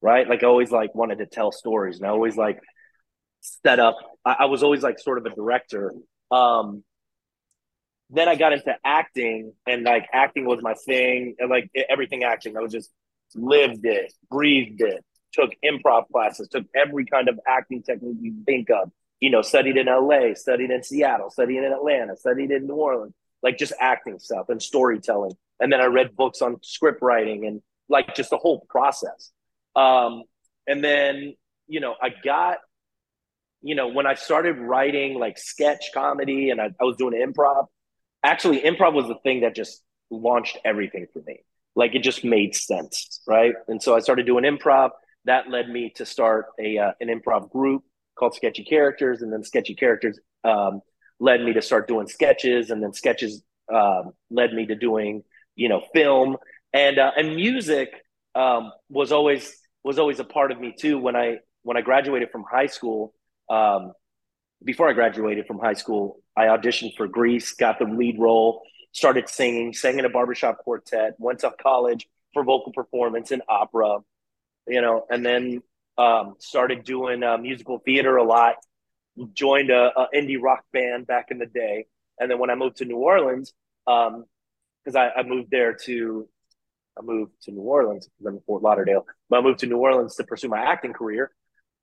right? 0.01 0.29
Like 0.29 0.43
I 0.43 0.47
always 0.47 0.71
like 0.71 0.93
wanted 0.95 1.17
to 1.17 1.25
tell 1.25 1.51
stories, 1.51 1.97
and 1.97 2.05
I 2.05 2.09
always 2.09 2.37
like 2.37 2.59
set 3.41 3.79
up. 3.79 3.97
I, 4.25 4.37
I 4.39 4.45
was 4.45 4.63
always 4.63 4.83
like 4.83 4.99
sort 4.99 5.17
of 5.17 5.25
a 5.25 5.35
director. 5.35 5.93
Um, 6.31 6.83
then 8.09 8.27
I 8.27 8.35
got 8.35 8.53
into 8.53 8.75
acting, 8.83 9.53
and 9.67 9.83
like 9.83 10.07
acting 10.11 10.45
was 10.45 10.61
my 10.61 10.73
thing, 10.73 11.35
and 11.39 11.49
like 11.49 11.69
everything 11.89 12.23
acting. 12.23 12.57
I 12.57 12.61
was 12.61 12.71
just 12.71 12.91
lived 13.35 13.85
it, 13.85 14.13
breathed 14.31 14.81
it, 14.81 15.03
took 15.33 15.51
improv 15.63 16.07
classes, 16.11 16.47
took 16.47 16.65
every 16.75 17.05
kind 17.05 17.29
of 17.29 17.39
acting 17.47 17.83
technique 17.83 18.17
you 18.21 18.35
think 18.45 18.69
of. 18.69 18.91
You 19.19 19.29
know, 19.29 19.41
studied 19.41 19.77
in 19.77 19.87
LA, 19.87 20.33
studied 20.33 20.71
in 20.71 20.81
Seattle, 20.81 21.29
studied 21.29 21.57
in 21.57 21.71
Atlanta, 21.71 22.15
studied 22.15 22.51
in 22.51 22.67
New 22.67 22.75
Orleans, 22.75 23.13
like 23.43 23.57
just 23.57 23.73
acting 23.79 24.17
stuff 24.17 24.49
and 24.49 24.61
storytelling. 24.61 25.33
And 25.59 25.71
then 25.71 25.81
I 25.81 25.85
read 25.85 26.15
books 26.15 26.41
on 26.41 26.57
script 26.63 27.01
writing 27.01 27.45
and 27.45 27.61
like 27.89 28.15
just 28.15 28.29
the 28.29 28.37
whole 28.37 28.65
process. 28.69 29.31
Um, 29.75 30.23
and 30.67 30.83
then, 30.83 31.35
you 31.67 31.79
know, 31.79 31.95
I 32.01 32.09
got, 32.23 32.59
you 33.61 33.75
know, 33.75 33.87
when 33.87 34.05
I 34.05 34.15
started 34.15 34.57
writing 34.57 35.19
like 35.19 35.37
sketch 35.37 35.91
comedy 35.93 36.49
and 36.49 36.61
I, 36.61 36.69
I 36.79 36.83
was 36.83 36.95
doing 36.97 37.13
improv, 37.13 37.67
actually, 38.23 38.61
improv 38.61 38.93
was 38.93 39.07
the 39.07 39.17
thing 39.23 39.41
that 39.41 39.55
just 39.55 39.81
launched 40.09 40.57
everything 40.65 41.07
for 41.11 41.21
me. 41.25 41.39
Like 41.75 41.95
it 41.95 42.03
just 42.03 42.23
made 42.23 42.55
sense, 42.55 43.21
right? 43.27 43.53
And 43.67 43.81
so 43.81 43.95
I 43.95 43.99
started 43.99 44.25
doing 44.25 44.43
improv 44.43 44.91
that 45.25 45.49
led 45.49 45.69
me 45.69 45.91
to 45.95 46.05
start 46.05 46.47
a 46.59 46.77
uh, 46.77 46.91
an 46.99 47.07
improv 47.07 47.51
group 47.51 47.83
called 48.17 48.33
Sketchy 48.35 48.63
Characters, 48.63 49.21
and 49.21 49.31
then 49.31 49.43
Sketchy 49.43 49.75
Characters 49.75 50.19
um, 50.43 50.81
led 51.19 51.41
me 51.41 51.53
to 51.53 51.61
start 51.61 51.87
doing 51.87 52.07
sketches, 52.07 52.69
and 52.69 52.81
then 52.81 52.93
sketches 52.93 53.43
um, 53.73 54.11
led 54.29 54.53
me 54.53 54.65
to 54.65 54.75
doing 54.75 55.23
you 55.55 55.69
know 55.69 55.81
film 55.93 56.37
and 56.73 56.99
uh, 56.99 57.11
and 57.15 57.35
music 57.35 57.89
um, 58.35 58.71
was 58.89 59.11
always 59.11 59.55
was 59.83 59.99
always 59.99 60.19
a 60.19 60.23
part 60.23 60.51
of 60.51 60.59
me 60.59 60.73
too. 60.77 60.99
When 60.99 61.15
I 61.15 61.37
when 61.63 61.77
I 61.77 61.81
graduated 61.81 62.31
from 62.31 62.45
high 62.49 62.67
school, 62.67 63.13
um, 63.49 63.93
before 64.63 64.89
I 64.89 64.93
graduated 64.93 65.47
from 65.47 65.59
high 65.59 65.73
school, 65.73 66.21
I 66.35 66.45
auditioned 66.45 66.95
for 66.95 67.07
Grease, 67.07 67.53
got 67.53 67.79
the 67.79 67.85
lead 67.85 68.19
role, 68.19 68.63
started 68.91 69.29
singing, 69.29 69.73
sang 69.73 69.99
in 69.99 70.05
a 70.05 70.09
barbershop 70.09 70.59
quartet, 70.59 71.15
went 71.17 71.39
to 71.39 71.51
college 71.61 72.07
for 72.33 72.43
vocal 72.43 72.71
performance 72.71 73.31
and 73.31 73.41
opera, 73.47 73.99
you 74.67 74.81
know, 74.81 75.05
and 75.09 75.25
then 75.25 75.61
um, 75.97 76.35
started 76.39 76.83
doing 76.83 77.23
uh, 77.23 77.37
musical 77.37 77.79
theater 77.79 78.17
a 78.17 78.23
lot. 78.23 78.55
Joined 79.33 79.69
a, 79.69 79.91
a, 79.99 80.07
indie 80.15 80.41
rock 80.41 80.63
band 80.71 81.05
back 81.05 81.27
in 81.29 81.39
the 81.39 81.45
day, 81.45 81.87
and 82.19 82.31
then 82.31 82.39
when 82.39 82.49
I 82.49 82.55
moved 82.55 82.77
to 82.77 82.85
New 82.85 82.97
Orleans, 82.97 83.51
because 83.85 84.15
um, 84.15 84.95
I, 84.95 85.09
I, 85.17 85.23
moved 85.23 85.51
there 85.51 85.73
to, 85.73 86.29
I 86.97 87.01
moved 87.01 87.33
to 87.43 87.51
New 87.51 87.61
Orleans 87.61 88.07
because 88.07 88.27
I'm 88.27 88.35
in 88.35 88.41
Fort 88.45 88.63
Lauderdale, 88.63 89.05
but 89.29 89.39
I 89.39 89.41
moved 89.41 89.59
to 89.59 89.65
New 89.65 89.77
Orleans 89.77 90.15
to 90.15 90.23
pursue 90.23 90.47
my 90.47 90.59
acting 90.59 90.93
career, 90.93 91.31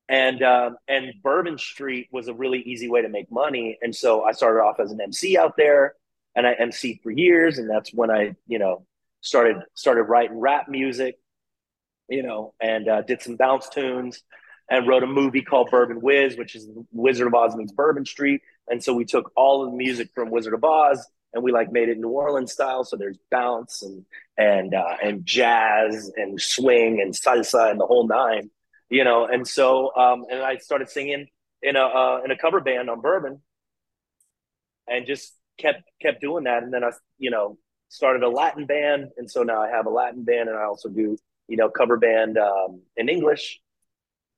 and 0.08 0.42
um, 0.42 0.76
and 0.88 1.14
Bourbon 1.22 1.58
Street 1.58 2.08
was 2.12 2.28
a 2.28 2.34
really 2.34 2.60
easy 2.60 2.88
way 2.88 3.02
to 3.02 3.08
make 3.08 3.30
money, 3.30 3.78
and 3.82 3.94
so 3.94 4.24
I 4.24 4.32
started 4.32 4.60
off 4.60 4.80
as 4.80 4.92
an 4.92 5.00
MC 5.00 5.36
out 5.36 5.56
there, 5.56 5.94
and 6.34 6.46
I 6.46 6.54
MC'd 6.54 7.02
for 7.02 7.10
years, 7.10 7.58
and 7.58 7.68
that's 7.68 7.92
when 7.92 8.10
I 8.10 8.36
you 8.46 8.58
know 8.58 8.86
started 9.20 9.56
started 9.74 10.04
writing 10.04 10.38
rap 10.38 10.68
music 10.68 11.18
you 12.08 12.22
know, 12.22 12.54
and 12.60 12.88
uh, 12.88 13.02
did 13.02 13.22
some 13.22 13.36
bounce 13.36 13.68
tunes 13.68 14.22
and 14.70 14.86
wrote 14.86 15.02
a 15.02 15.06
movie 15.06 15.42
called 15.42 15.70
Bourbon 15.70 16.00
Whiz, 16.00 16.36
which 16.36 16.54
is 16.54 16.68
Wizard 16.92 17.28
of 17.28 17.34
Oz 17.34 17.54
meets 17.56 17.72
Bourbon 17.72 18.04
Street. 18.04 18.42
And 18.68 18.82
so 18.82 18.94
we 18.94 19.04
took 19.04 19.30
all 19.36 19.64
of 19.64 19.70
the 19.70 19.76
music 19.76 20.10
from 20.14 20.30
Wizard 20.30 20.54
of 20.54 20.64
Oz 20.64 21.06
and 21.32 21.42
we 21.42 21.52
like 21.52 21.70
made 21.70 21.88
it 21.88 21.98
New 21.98 22.08
Orleans 22.08 22.52
style. 22.52 22.84
So 22.84 22.96
there's 22.96 23.18
bounce 23.30 23.82
and 23.82 24.04
and 24.38 24.74
uh, 24.74 24.96
and 25.02 25.24
jazz 25.24 26.10
and 26.16 26.40
swing 26.40 27.00
and 27.00 27.14
salsa 27.14 27.70
and 27.70 27.80
the 27.80 27.86
whole 27.86 28.06
nine, 28.06 28.50
you 28.90 29.04
know. 29.04 29.26
And 29.26 29.46
so 29.46 29.94
um, 29.96 30.24
and 30.30 30.40
I 30.40 30.58
started 30.58 30.88
singing 30.88 31.26
in 31.62 31.76
a 31.76 31.80
uh, 31.80 32.20
in 32.24 32.30
a 32.30 32.36
cover 32.36 32.60
band 32.60 32.90
on 32.90 33.00
Bourbon, 33.00 33.40
and 34.88 35.06
just 35.06 35.34
kept 35.58 35.82
kept 36.00 36.20
doing 36.20 36.44
that. 36.44 36.62
And 36.62 36.72
then 36.72 36.84
I 36.84 36.90
you 37.18 37.30
know 37.30 37.58
started 37.88 38.22
a 38.22 38.28
Latin 38.28 38.66
band, 38.66 39.10
and 39.16 39.30
so 39.30 39.42
now 39.42 39.62
I 39.62 39.68
have 39.70 39.86
a 39.86 39.90
Latin 39.90 40.24
band, 40.24 40.48
and 40.48 40.58
I 40.58 40.64
also 40.64 40.88
do 40.88 41.16
you 41.48 41.56
know, 41.56 41.68
cover 41.68 41.96
band 41.96 42.38
um, 42.38 42.82
in 42.96 43.08
English. 43.08 43.60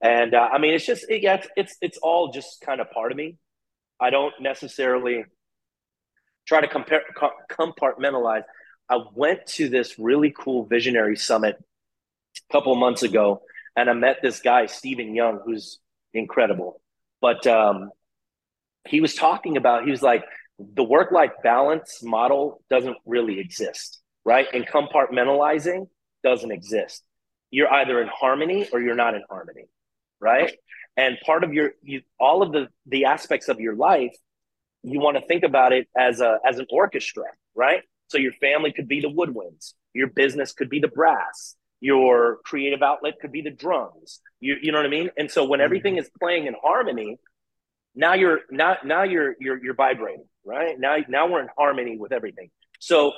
And 0.00 0.34
uh, 0.34 0.48
I 0.52 0.58
mean, 0.58 0.74
it's 0.74 0.87
just, 0.87 1.08
it, 1.08 1.22
yeah, 1.22 1.34
it's, 1.34 1.48
it's, 1.56 1.76
it's 1.80 1.98
all 1.98 2.30
just 2.30 2.61
kind 2.61 2.80
of 2.80 2.90
part 2.90 3.11
of 3.11 3.16
me. 3.16 3.37
I 4.00 4.11
don't 4.11 4.34
necessarily 4.40 5.24
try 6.46 6.61
to 6.61 6.68
compare, 6.68 7.02
compartmentalize. 7.50 8.42
I 8.88 9.00
went 9.14 9.46
to 9.46 9.68
this 9.68 9.98
really 9.98 10.32
cool 10.37 10.64
visionary 10.64 11.16
summit 11.16 11.56
a 11.58 12.52
couple 12.52 12.74
months 12.76 13.02
ago, 13.02 13.42
and 13.78 13.88
I 13.88 13.92
met 13.92 14.16
this 14.20 14.40
guy, 14.40 14.66
Stephen 14.66 15.14
Young, 15.14 15.38
who's 15.44 15.78
incredible. 16.12 16.82
But 17.20 17.46
um, 17.46 17.90
he 18.88 19.00
was 19.00 19.14
talking 19.14 19.56
about, 19.56 19.84
he 19.84 19.92
was 19.92 20.02
like, 20.02 20.24
the 20.58 20.82
work 20.82 21.12
life 21.12 21.30
balance 21.44 22.02
model 22.02 22.60
doesn't 22.68 22.96
really 23.06 23.38
exist, 23.38 24.00
right? 24.24 24.48
And 24.52 24.66
compartmentalizing 24.66 25.86
doesn't 26.24 26.50
exist. 26.50 27.04
You're 27.52 27.72
either 27.72 28.02
in 28.02 28.08
harmony 28.08 28.68
or 28.72 28.80
you're 28.80 28.96
not 28.96 29.14
in 29.14 29.22
harmony, 29.30 29.66
right? 30.18 30.56
And 30.96 31.16
part 31.24 31.44
of 31.44 31.54
your 31.54 31.70
you, 31.80 32.02
all 32.18 32.42
of 32.42 32.50
the 32.50 32.66
the 32.86 33.04
aspects 33.04 33.46
of 33.46 33.60
your 33.60 33.76
life, 33.76 34.16
you 34.82 34.98
want 34.98 35.16
to 35.18 35.24
think 35.26 35.44
about 35.44 35.72
it 35.72 35.86
as 35.96 36.20
a 36.20 36.40
as 36.44 36.58
an 36.58 36.66
orchestra, 36.68 37.26
right? 37.54 37.84
So 38.08 38.18
your 38.18 38.32
family 38.32 38.72
could 38.72 38.88
be 38.88 39.00
the 39.00 39.08
woodwinds, 39.08 39.74
your 39.94 40.08
business 40.08 40.52
could 40.52 40.68
be 40.68 40.80
the 40.80 40.88
brass, 40.88 41.54
your 41.80 42.38
creative 42.44 42.82
outlet 42.82 43.14
could 43.20 43.32
be 43.32 43.42
the 43.42 43.50
drums. 43.50 44.20
You 44.40 44.56
you 44.60 44.72
know 44.72 44.78
what 44.78 44.86
I 44.86 44.90
mean? 44.90 45.10
And 45.16 45.30
so 45.30 45.44
when 45.44 45.60
everything 45.60 45.94
mm-hmm. 45.94 46.02
is 46.02 46.10
playing 46.20 46.46
in 46.46 46.54
harmony, 46.60 47.18
now 47.94 48.14
you're 48.14 48.40
now 48.50 48.76
now 48.84 49.02
you're 49.02 49.36
you're 49.40 49.62
you're 49.62 49.74
vibrating, 49.74 50.24
right? 50.44 50.78
Now 50.78 50.98
now 51.08 51.28
we're 51.28 51.40
in 51.40 51.48
harmony 51.56 51.96
with 51.96 52.12
everything. 52.12 52.50
So 52.80 53.12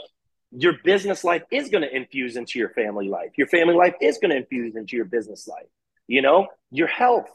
your 0.52 0.74
business 0.84 1.22
life 1.22 1.42
is 1.50 1.68
going 1.68 1.82
to 1.82 1.94
infuse 1.94 2.36
into 2.36 2.58
your 2.58 2.70
family 2.70 3.08
life. 3.08 3.30
Your 3.36 3.46
family 3.46 3.74
life 3.74 3.94
is 4.00 4.18
going 4.18 4.30
to 4.30 4.38
infuse 4.38 4.74
into 4.74 4.96
your 4.96 5.04
business 5.04 5.46
life. 5.46 5.68
You 6.08 6.22
know, 6.22 6.48
your 6.70 6.88
health 6.88 7.28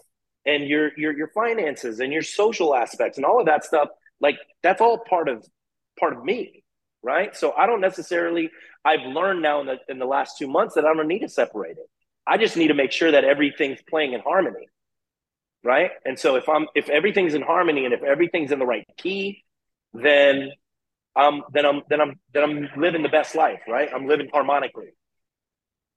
and 0.46 0.68
your 0.68 0.92
your 0.98 1.16
your 1.18 1.30
finances 1.30 2.00
and 2.00 2.12
your 2.12 2.22
social 2.22 2.76
aspects 2.76 3.18
and 3.18 3.26
all 3.26 3.40
of 3.40 3.46
that 3.46 3.64
stuff. 3.64 3.90
Like 4.20 4.38
that's 4.64 4.82
all 4.82 5.00
part 5.00 5.30
of 5.30 5.46
part 6.00 6.14
of 6.14 6.24
me, 6.24 6.64
right? 7.06 7.38
So 7.38 7.54
I 7.54 7.68
don't 7.68 7.82
necessarily. 7.82 8.50
I've 8.84 9.06
learned 9.06 9.42
now 9.42 9.62
in 9.62 9.68
the 9.68 9.78
in 9.88 10.00
the 10.00 10.06
last 10.06 10.38
two 10.38 10.48
months 10.48 10.74
that 10.76 10.86
I 10.86 10.94
don't 10.94 11.08
need 11.08 11.20
to 11.20 11.30
separate 11.30 11.78
it. 11.78 11.88
I 12.28 12.38
just 12.38 12.58
need 12.58 12.70
to 12.70 12.74
make 12.74 12.92
sure 12.92 13.12
that 13.12 13.24
everything's 13.24 13.80
playing 13.88 14.14
in 14.14 14.22
harmony, 14.22 14.68
right? 15.64 15.92
And 16.04 16.20
so 16.20 16.36
if 16.36 16.50
I'm 16.50 16.68
if 16.74 16.90
everything's 16.90 17.36
in 17.36 17.44
harmony 17.44 17.86
and 17.86 17.94
if 17.94 18.04
everything's 18.04 18.52
in 18.52 18.58
the 18.58 18.66
right 18.66 18.86
key, 18.98 19.44
then 19.94 20.52
um, 21.16 21.44
then 21.54 21.66
I'm 21.66 21.84
then 21.90 22.02
I'm 22.02 22.20
then 22.34 22.44
I'm 22.44 22.70
living 22.76 23.04
the 23.04 23.10
best 23.10 23.36
life, 23.36 23.62
right? 23.68 23.90
I'm 23.94 24.08
living 24.08 24.30
harmonically. 24.34 24.90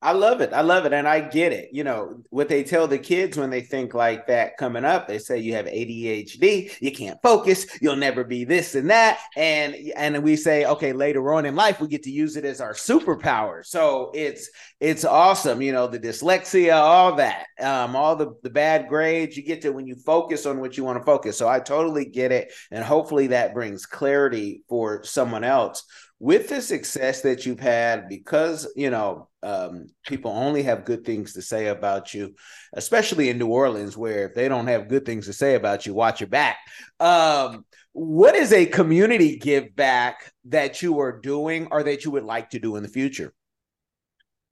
I 0.00 0.12
love 0.12 0.40
it. 0.40 0.52
I 0.52 0.60
love 0.60 0.86
it. 0.86 0.92
And 0.92 1.08
I 1.08 1.20
get 1.20 1.52
it. 1.52 1.70
You 1.72 1.82
know, 1.82 2.22
what 2.30 2.48
they 2.48 2.62
tell 2.62 2.86
the 2.86 2.98
kids 2.98 3.36
when 3.36 3.50
they 3.50 3.62
think 3.62 3.94
like 3.94 4.28
that 4.28 4.56
coming 4.56 4.84
up, 4.84 5.08
they 5.08 5.18
say 5.18 5.40
you 5.40 5.54
have 5.54 5.66
ADHD, 5.66 6.72
you 6.80 6.92
can't 6.92 7.20
focus, 7.20 7.66
you'll 7.80 7.96
never 7.96 8.22
be 8.22 8.44
this 8.44 8.76
and 8.76 8.90
that. 8.90 9.18
And 9.36 9.74
and 9.96 10.22
we 10.22 10.36
say, 10.36 10.66
okay, 10.66 10.92
later 10.92 11.32
on 11.34 11.46
in 11.46 11.56
life, 11.56 11.80
we 11.80 11.88
get 11.88 12.04
to 12.04 12.12
use 12.12 12.36
it 12.36 12.44
as 12.44 12.60
our 12.60 12.74
superpower. 12.74 13.66
So 13.66 14.12
it's 14.14 14.48
it's 14.78 15.04
awesome, 15.04 15.60
you 15.60 15.72
know, 15.72 15.88
the 15.88 15.98
dyslexia, 15.98 16.74
all 16.74 17.16
that, 17.16 17.46
um, 17.58 17.96
all 17.96 18.14
the, 18.14 18.36
the 18.44 18.50
bad 18.50 18.88
grades 18.88 19.36
you 19.36 19.42
get 19.42 19.62
to 19.62 19.70
when 19.70 19.88
you 19.88 19.96
focus 19.96 20.46
on 20.46 20.60
what 20.60 20.76
you 20.76 20.84
want 20.84 21.00
to 21.00 21.04
focus. 21.04 21.36
So 21.36 21.48
I 21.48 21.58
totally 21.58 22.04
get 22.04 22.30
it. 22.30 22.52
And 22.70 22.84
hopefully 22.84 23.28
that 23.28 23.52
brings 23.52 23.84
clarity 23.84 24.62
for 24.68 25.02
someone 25.02 25.42
else 25.42 25.82
with 26.20 26.48
the 26.48 26.60
success 26.60 27.22
that 27.22 27.46
you've 27.46 27.60
had 27.60 28.08
because 28.08 28.70
you 28.76 28.90
know 28.90 29.27
um, 29.42 29.86
people 30.06 30.30
only 30.32 30.64
have 30.64 30.84
good 30.84 31.04
things 31.04 31.34
to 31.34 31.42
say 31.42 31.68
about 31.68 32.12
you 32.12 32.34
especially 32.74 33.28
in 33.28 33.38
new 33.38 33.46
orleans 33.46 33.96
where 33.96 34.26
if 34.26 34.34
they 34.34 34.48
don't 34.48 34.66
have 34.66 34.88
good 34.88 35.06
things 35.06 35.26
to 35.26 35.32
say 35.32 35.54
about 35.54 35.86
you 35.86 35.94
watch 35.94 36.20
your 36.20 36.28
back. 36.28 36.58
Um, 36.98 37.64
what 37.92 38.34
is 38.34 38.52
a 38.52 38.66
community 38.66 39.36
give 39.36 39.74
back 39.74 40.32
that 40.46 40.82
you 40.82 41.00
are 41.00 41.18
doing 41.18 41.68
or 41.70 41.82
that 41.82 42.04
you 42.04 42.10
would 42.12 42.24
like 42.24 42.50
to 42.50 42.58
do 42.58 42.76
in 42.76 42.82
the 42.82 42.88
future? 42.88 43.32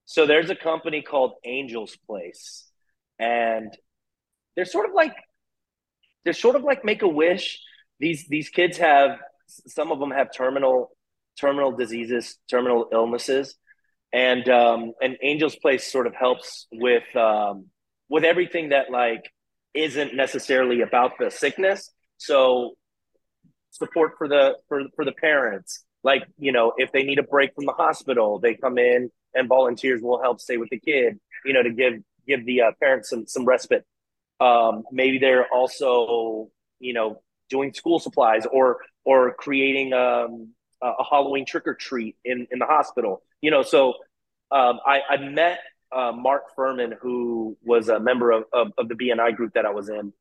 So 0.05 0.27
there's 0.27 0.51
a 0.51 0.57
company 0.57 1.03
called 1.03 1.33
angels 1.44 1.96
place 2.07 2.66
and 3.18 3.77
they're 4.55 4.64
sort 4.64 4.88
of 4.88 4.94
like 4.94 5.14
they're 6.25 6.33
sort 6.33 6.57
of 6.57 6.62
like 6.62 6.85
make 6.85 7.03
a 7.03 7.09
wish. 7.09 7.61
These 8.01 8.27
these 8.29 8.49
kids 8.49 8.79
have 8.79 9.18
some 9.49 9.92
of 9.92 10.01
them 10.01 10.11
have 10.11 10.29
terminal 10.35 10.90
terminal 11.38 11.72
diseases, 11.72 12.38
terminal 12.49 12.88
illnesses, 12.92 13.57
and 14.16 14.48
um, 14.48 14.92
and 15.02 15.18
Angel's 15.22 15.57
Place 15.57 15.92
sort 15.92 16.07
of 16.07 16.14
helps 16.14 16.66
with 16.72 17.05
um, 17.14 17.66
with 18.09 18.24
everything 18.24 18.70
that 18.70 18.90
like 18.90 19.31
isn't 19.74 20.14
necessarily 20.14 20.81
about 20.81 21.12
the 21.18 21.31
sickness. 21.31 21.90
So 22.16 22.76
support 23.70 24.12
for 24.16 24.26
the 24.26 24.57
for 24.68 24.81
for 24.96 25.05
the 25.05 25.12
parents. 25.12 25.85
Like 26.02 26.22
you 26.38 26.50
know, 26.50 26.72
if 26.79 26.92
they 26.92 27.02
need 27.02 27.18
a 27.18 27.22
break 27.22 27.55
from 27.55 27.66
the 27.66 27.72
hospital, 27.72 28.38
they 28.38 28.55
come 28.55 28.79
in 28.79 29.11
and 29.35 29.48
volunteers 29.48 30.00
will 30.00 30.22
help 30.22 30.40
stay 30.40 30.57
with 30.57 30.70
the 30.70 30.81
kid. 30.81 31.20
You 31.44 31.52
know, 31.52 31.62
to 31.62 31.70
give 31.70 32.02
give 32.26 32.46
the 32.46 32.62
uh, 32.62 32.70
parents 32.81 33.11
some 33.11 33.26
some 33.26 33.44
respite. 33.44 33.85
Um, 34.40 34.85
maybe 34.90 35.18
they're 35.18 35.46
also 35.52 36.48
you 36.81 36.94
know 36.94 37.20
doing 37.50 37.74
school 37.74 37.98
supplies 37.98 38.46
or 38.50 38.79
or 39.05 39.35
creating 39.35 39.92
um, 39.92 40.55
a 40.81 41.05
Halloween 41.05 41.44
trick 41.44 41.66
or 41.66 41.74
treat 41.74 42.16
in 42.24 42.46
in 42.50 42.59
the 42.59 42.66
hospital. 42.66 43.22
You 43.42 43.50
know, 43.50 43.62
so 43.62 43.94
um, 44.50 44.80
I, 44.87 45.00
I 45.11 45.16
met 45.18 45.59
uh, 45.94 46.12
Mark 46.12 46.54
Furman, 46.54 46.94
who 47.00 47.56
was 47.64 47.88
a 47.88 48.00
member 48.00 48.30
of, 48.30 48.44
of, 48.52 48.72
of, 48.78 48.88
the 48.88 48.94
BNI 48.94 49.35
group 49.37 49.54
that 49.54 49.64
I 49.64 49.70
was 49.70 49.88
in, 49.88 50.12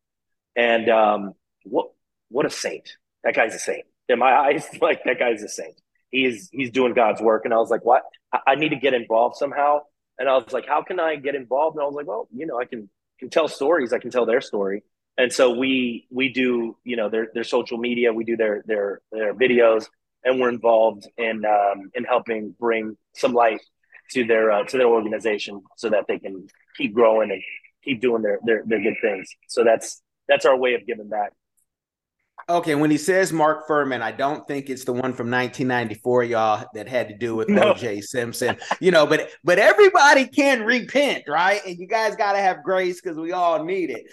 and 0.56 0.90
um, 0.90 1.34
what 1.64 1.92
what 2.30 2.46
a 2.46 2.50
saint! 2.50 2.98
That 3.24 3.36
guy's 3.36 3.56
a 3.56 3.60
saint 3.60 3.86
in 4.08 4.20
my 4.20 4.34
eyes. 4.36 4.68
Like 4.82 5.04
that 5.06 5.20
guy's 5.20 5.44
a 5.44 5.50
saint. 5.50 5.80
He's 6.12 6.50
he's 6.52 6.72
doing 6.72 6.94
God's 6.94 7.22
work, 7.22 7.46
and 7.46 7.54
I 7.54 7.58
was 7.58 7.70
like, 7.70 7.84
what? 7.84 8.04
I, 8.46 8.56
need 8.56 8.70
to 8.70 8.76
get 8.76 8.94
involved 8.94 9.38
somehow. 9.38 9.80
And 10.20 10.28
I 10.28 10.36
was 10.36 10.52
like, 10.52 10.68
how 10.68 10.82
can 10.82 11.00
I 11.00 11.16
get 11.16 11.36
involved? 11.36 11.76
And 11.78 11.84
I 11.84 11.86
was 11.86 11.96
like, 11.96 12.08
well, 12.08 12.28
you 12.34 12.46
know, 12.46 12.60
I 12.60 12.66
can 12.66 12.90
can 13.20 13.30
tell 13.30 13.48
stories. 13.48 13.94
I 13.94 14.00
can 14.00 14.12
tell 14.12 14.26
their 14.26 14.42
story. 14.42 14.84
And 15.18 15.32
so 15.32 15.52
we 15.52 16.08
we 16.12 16.30
do 16.30 16.78
you 16.84 16.96
know 16.96 17.10
their 17.10 17.28
their 17.34 17.44
social 17.44 17.78
media. 17.78 18.14
We 18.14 18.24
do 18.24 18.36
their 18.36 18.64
their 18.66 19.02
their 19.12 19.34
videos, 19.34 19.86
and 20.24 20.40
we're 20.40 20.50
involved 20.50 21.08
in 21.18 21.44
um, 21.46 21.92
in 21.94 22.04
helping 22.04 22.56
bring 22.60 22.98
some 23.14 23.34
light 23.34 23.62
to 24.12 24.26
their 24.26 24.52
uh, 24.52 24.64
to 24.64 24.78
their 24.78 24.88
organization 24.88 25.62
so 25.78 25.90
that 25.90 26.06
they 26.08 26.20
can 26.20 26.48
keep 26.78 26.94
growing 26.94 27.32
and 27.32 27.42
keep 27.84 28.02
doing 28.02 28.22
their, 28.22 28.40
their 28.46 28.64
their 28.66 28.82
good 28.82 28.96
things. 29.02 29.30
So 29.48 29.64
that's 29.64 30.02
that's 30.28 30.46
our 30.46 30.58
way 30.58 30.74
of 30.74 30.86
giving 30.86 31.10
back. 31.10 31.32
Okay, 32.48 32.76
when 32.76 32.92
he 32.92 32.98
says 32.98 33.34
Mark 33.34 33.66
Furman, 33.66 34.04
I 34.04 34.12
don't 34.12 34.48
think 34.48 34.70
it's 34.70 34.84
the 34.84 34.92
one 34.92 35.14
from 35.14 35.32
1994, 35.32 36.24
y'all, 36.26 36.66
that 36.76 36.88
had 36.88 37.08
to 37.08 37.18
do 37.18 37.36
with 37.36 37.50
no. 37.50 37.74
OJ 37.74 38.04
Simpson. 38.04 38.58
You 38.80 38.92
know, 38.92 39.08
but 39.08 39.30
but 39.44 39.58
everybody 39.58 40.28
can 40.28 40.64
repent, 40.64 41.24
right? 41.28 41.62
And 41.66 41.78
you 41.78 41.88
guys 41.88 42.16
got 42.16 42.34
to 42.34 42.40
have 42.40 42.64
grace 42.64 43.02
because 43.02 43.18
we 43.18 43.32
all 43.32 43.64
need 43.64 43.90
it. 43.90 44.04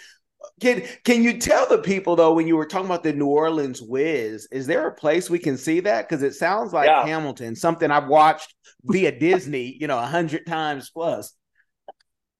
Can 0.59 0.83
can 1.03 1.23
you 1.23 1.39
tell 1.39 1.67
the 1.67 1.77
people 1.77 2.15
though 2.15 2.33
when 2.33 2.47
you 2.47 2.55
were 2.55 2.65
talking 2.65 2.85
about 2.85 3.03
the 3.03 3.13
New 3.13 3.27
Orleans 3.27 3.81
Wiz, 3.81 4.47
is 4.51 4.67
there 4.67 4.87
a 4.87 4.93
place 4.93 5.29
we 5.29 5.39
can 5.39 5.57
see 5.57 5.79
that? 5.81 6.07
Because 6.07 6.23
it 6.23 6.33
sounds 6.33 6.73
like 6.73 6.87
yeah. 6.87 7.05
Hamilton, 7.05 7.55
something 7.55 7.89
I've 7.89 8.07
watched 8.07 8.53
via 8.83 9.17
Disney, 9.17 9.77
you 9.79 9.87
know, 9.87 9.97
a 9.97 10.05
hundred 10.05 10.45
times 10.45 10.89
plus. 10.89 11.33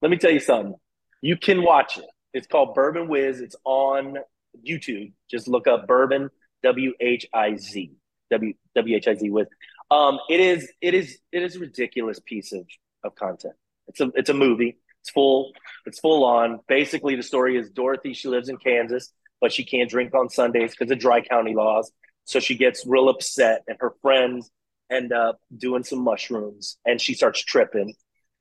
Let 0.02 0.12
me 0.12 0.18
tell 0.18 0.32
you 0.32 0.40
something. 0.40 0.76
You 1.22 1.38
can 1.38 1.64
watch 1.64 1.98
it. 1.98 2.06
It's 2.34 2.48
called 2.48 2.74
Bourbon 2.76 3.08
Whiz. 3.08 3.40
It's 3.40 3.56
on 3.64 4.18
YouTube. 4.68 5.14
Just 5.30 5.48
look 5.48 5.68
up 5.68 5.88
Bourbon 5.88 6.30
W 6.64 6.94
H 7.00 7.26
I 7.34 7.56
Z 7.56 7.92
W 8.32 8.54
W 8.76 8.96
H 8.96 9.08
I 9.08 9.16
Z 9.16 9.30
Whiz. 9.30 9.48
Um, 9.92 10.20
it 10.30 10.40
is 10.40 10.72
it 10.82 10.94
is 10.94 11.20
it 11.32 11.44
is 11.44 11.56
a 11.56 11.60
ridiculous 11.60 12.20
piece 12.20 12.52
of 12.52 12.66
of 13.04 13.16
content. 13.16 13.54
It's 13.88 14.02
a 14.02 14.12
it's 14.16 14.30
a 14.30 14.34
movie. 14.34 14.78
It's 15.04 15.10
full. 15.10 15.52
It's 15.86 16.00
full 16.00 16.24
on. 16.24 16.62
Basically, 16.70 17.18
the 17.18 17.24
story 17.24 17.58
is 17.58 17.70
Dorothy. 17.70 18.14
She 18.14 18.30
lives 18.30 18.48
in 18.48 18.56
Kansas, 18.56 19.12
but 19.42 19.52
she 19.52 19.66
can't 19.66 19.90
drink 19.90 20.14
on 20.16 20.30
Sundays 20.30 20.72
because 20.72 20.90
of 20.92 20.98
dry 20.98 21.20
county 21.20 21.54
laws. 21.54 21.92
So 22.24 22.40
she 22.40 22.56
gets 22.56 22.86
real 22.88 23.10
upset, 23.10 23.64
and 23.68 23.76
her 23.82 23.94
friends 24.02 24.50
end 24.90 25.12
up 25.12 25.42
doing 25.58 25.84
some 25.84 26.00
mushrooms, 26.00 26.78
and 26.86 27.02
she 27.02 27.16
starts 27.16 27.44
tripping, 27.44 27.96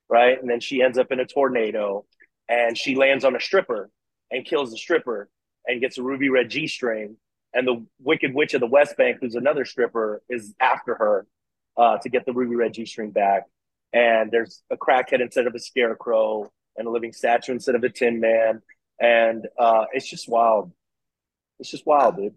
right? 0.08 0.40
And 0.40 0.48
then 0.48 0.60
she 0.60 0.82
ends 0.82 0.98
up 0.98 1.10
in 1.10 1.18
a 1.18 1.26
tornado, 1.26 2.04
and 2.48 2.78
she 2.78 2.94
lands 2.94 3.24
on 3.24 3.34
a 3.34 3.40
stripper 3.40 3.90
and 4.30 4.44
kills 4.44 4.70
the 4.70 4.78
stripper, 4.78 5.28
and 5.66 5.80
gets 5.80 5.98
a 5.98 6.02
ruby 6.04 6.28
red 6.28 6.48
G 6.48 6.68
string. 6.68 7.16
And 7.52 7.66
the 7.66 7.84
Wicked 7.98 8.34
Witch 8.34 8.54
of 8.54 8.60
the 8.60 8.68
West 8.68 8.96
Bank, 8.96 9.18
who's 9.20 9.34
another 9.34 9.64
stripper, 9.64 10.22
is 10.30 10.54
after 10.60 10.94
her 10.94 11.26
uh, 11.76 11.98
to 11.98 12.08
get 12.08 12.24
the 12.24 12.32
ruby 12.32 12.54
red 12.54 12.72
G 12.72 12.86
string 12.86 13.10
back 13.10 13.48
and 13.92 14.30
there's 14.30 14.62
a 14.70 14.76
crackhead 14.76 15.20
instead 15.20 15.46
of 15.46 15.54
a 15.54 15.58
scarecrow 15.58 16.50
and 16.76 16.86
a 16.86 16.90
living 16.90 17.12
statue 17.12 17.52
instead 17.52 17.74
of 17.74 17.84
a 17.84 17.90
tin 17.90 18.20
man. 18.20 18.62
And 19.00 19.46
uh, 19.58 19.84
it's 19.92 20.08
just 20.08 20.28
wild. 20.28 20.72
It's 21.58 21.70
just 21.70 21.86
wild 21.86 22.16
dude. 22.16 22.34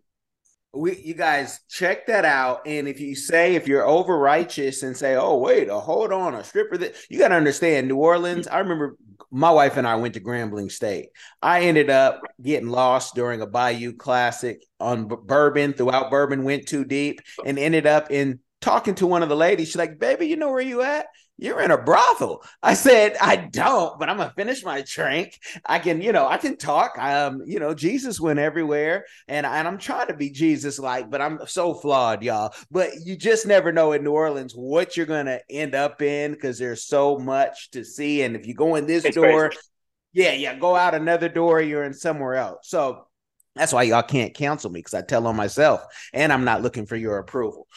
We 0.73 0.97
you 0.97 1.13
guys 1.13 1.61
check 1.69 2.07
that 2.07 2.25
out. 2.25 2.61
And 2.65 2.87
if 2.87 2.99
you 2.99 3.15
say 3.15 3.55
if 3.55 3.67
you're 3.67 3.87
over 3.87 4.17
righteous 4.17 4.83
and 4.83 4.95
say 4.95 5.15
oh 5.15 5.37
wait 5.37 5.69
a 5.69 5.75
hold 5.75 6.11
on 6.11 6.35
a 6.35 6.43
stripper 6.43 6.77
that 6.77 6.95
you 7.09 7.17
got 7.17 7.29
to 7.29 7.35
understand 7.35 7.87
new 7.87 7.95
orleans 7.95 8.45
i 8.47 8.59
remember 8.59 8.97
my 9.31 9.49
wife 9.49 9.77
and 9.77 9.87
i 9.87 9.95
went 9.95 10.15
to 10.15 10.19
grambling 10.19 10.69
state. 10.69 11.09
I 11.41 11.61
ended 11.61 11.89
up 11.89 12.21
getting 12.41 12.67
lost 12.67 13.15
during 13.15 13.41
a 13.41 13.47
bayou 13.47 13.93
classic 13.93 14.61
on 14.79 15.07
bourbon 15.07 15.73
throughout 15.73 16.11
bourbon 16.11 16.43
went 16.43 16.67
too 16.67 16.83
deep 16.83 17.21
and 17.45 17.57
ended 17.57 17.87
up 17.87 18.11
in 18.11 18.39
talking 18.59 18.95
to 18.95 19.07
one 19.07 19.23
of 19.23 19.29
the 19.29 19.35
ladies. 19.35 19.69
She's 19.69 19.77
like 19.77 19.97
baby 19.97 20.27
you 20.27 20.35
know 20.35 20.51
where 20.51 20.59
you 20.59 20.81
at 20.81 21.07
you're 21.37 21.61
in 21.61 21.71
a 21.71 21.77
brothel. 21.77 22.43
I 22.63 22.75
said, 22.75 23.17
I 23.19 23.35
don't, 23.35 23.99
but 23.99 24.09
I'm 24.09 24.17
gonna 24.17 24.33
finish 24.35 24.63
my 24.63 24.83
drink. 24.87 25.39
I 25.65 25.79
can, 25.79 26.01
you 26.01 26.11
know, 26.11 26.27
I 26.27 26.37
can 26.37 26.57
talk. 26.57 26.97
Um, 26.97 27.43
you 27.45 27.59
know, 27.59 27.73
Jesus 27.73 28.19
went 28.19 28.39
everywhere, 28.39 29.05
and, 29.27 29.45
and 29.45 29.67
I'm 29.67 29.77
trying 29.77 30.07
to 30.07 30.13
be 30.13 30.29
Jesus 30.29 30.79
like, 30.79 31.09
but 31.09 31.21
I'm 31.21 31.39
so 31.45 31.73
flawed, 31.73 32.23
y'all. 32.23 32.53
But 32.71 32.91
you 33.03 33.17
just 33.17 33.45
never 33.45 33.71
know 33.73 33.91
in 33.91 34.03
New 34.03 34.11
Orleans 34.11 34.53
what 34.55 34.95
you're 34.95 35.05
gonna 35.05 35.39
end 35.49 35.75
up 35.75 36.01
in 36.01 36.31
because 36.31 36.57
there's 36.57 36.85
so 36.85 37.17
much 37.17 37.71
to 37.71 37.83
see. 37.83 38.21
And 38.21 38.35
if 38.35 38.47
you 38.47 38.53
go 38.53 38.75
in 38.75 38.87
this 38.87 39.03
it's 39.03 39.15
door, 39.15 39.49
crazy. 39.49 39.61
yeah, 40.13 40.33
yeah, 40.33 40.57
go 40.57 40.75
out 40.75 40.95
another 40.95 41.27
door, 41.27 41.61
you're 41.61 41.83
in 41.83 41.93
somewhere 41.93 42.35
else. 42.35 42.69
So 42.69 43.07
that's 43.55 43.73
why 43.73 43.83
y'all 43.83 44.03
can't 44.03 44.33
cancel 44.33 44.69
me 44.69 44.79
because 44.79 44.93
I 44.93 45.01
tell 45.01 45.27
on 45.27 45.35
myself, 45.35 45.81
and 46.13 46.31
I'm 46.31 46.45
not 46.45 46.61
looking 46.61 46.85
for 46.85 46.95
your 46.95 47.17
approval 47.17 47.67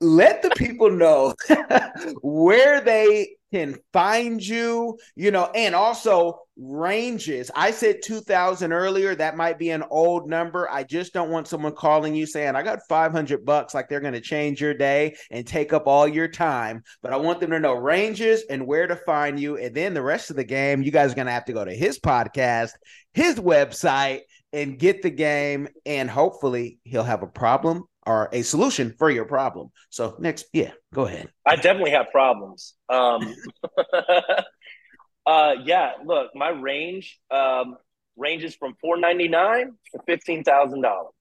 let 0.00 0.42
the 0.42 0.50
people 0.50 0.90
know 0.90 1.34
where 2.22 2.80
they 2.80 3.36
can 3.52 3.76
find 3.92 4.44
you, 4.44 4.98
you 5.14 5.30
know, 5.30 5.50
and 5.54 5.74
also 5.74 6.40
ranges. 6.58 7.50
I 7.54 7.70
said 7.70 8.02
2000 8.02 8.72
earlier. 8.72 9.14
That 9.14 9.36
might 9.36 9.58
be 9.58 9.70
an 9.70 9.84
old 9.88 10.28
number. 10.28 10.68
I 10.70 10.82
just 10.82 11.12
don't 11.12 11.30
want 11.30 11.48
someone 11.48 11.74
calling 11.74 12.14
you 12.14 12.26
saying, 12.26 12.56
I 12.56 12.62
got 12.62 12.80
500 12.88 13.44
bucks, 13.44 13.74
like 13.74 13.88
they're 13.88 14.00
going 14.00 14.14
to 14.14 14.20
change 14.20 14.60
your 14.60 14.74
day 14.74 15.16
and 15.30 15.46
take 15.46 15.72
up 15.72 15.86
all 15.86 16.08
your 16.08 16.28
time. 16.28 16.82
But 17.02 17.12
I 17.12 17.16
want 17.16 17.40
them 17.40 17.50
to 17.50 17.60
know 17.60 17.74
ranges 17.74 18.44
and 18.50 18.66
where 18.66 18.86
to 18.86 18.96
find 18.96 19.38
you. 19.38 19.56
And 19.56 19.74
then 19.74 19.94
the 19.94 20.02
rest 20.02 20.30
of 20.30 20.36
the 20.36 20.44
game, 20.44 20.82
you 20.82 20.90
guys 20.90 21.12
are 21.12 21.16
going 21.16 21.26
to 21.26 21.32
have 21.32 21.46
to 21.46 21.52
go 21.52 21.64
to 21.64 21.74
his 21.74 21.98
podcast, 21.98 22.72
his 23.14 23.36
website, 23.36 24.20
and 24.52 24.78
get 24.78 25.02
the 25.02 25.10
game. 25.10 25.68
And 25.84 26.10
hopefully 26.10 26.78
he'll 26.84 27.04
have 27.04 27.22
a 27.22 27.28
problem 27.28 27.84
are 28.06 28.28
a 28.32 28.42
solution 28.42 28.94
for 28.98 29.10
your 29.10 29.24
problem. 29.24 29.70
So 29.90 30.16
next, 30.18 30.46
yeah, 30.52 30.70
go 30.94 31.06
ahead. 31.06 31.28
I 31.44 31.56
definitely 31.56 31.90
have 31.90 32.06
problems. 32.12 32.74
Um, 32.88 33.34
uh, 35.26 35.54
yeah, 35.64 35.92
look, 36.04 36.30
my 36.34 36.50
range 36.50 37.18
um, 37.30 37.76
ranges 38.16 38.54
from 38.54 38.74
four 38.80 38.96
ninety 38.96 39.28
nine 39.28 39.72
to 39.92 40.00
fifteen 40.06 40.44
thousand 40.44 40.82
dollars. 40.82 41.12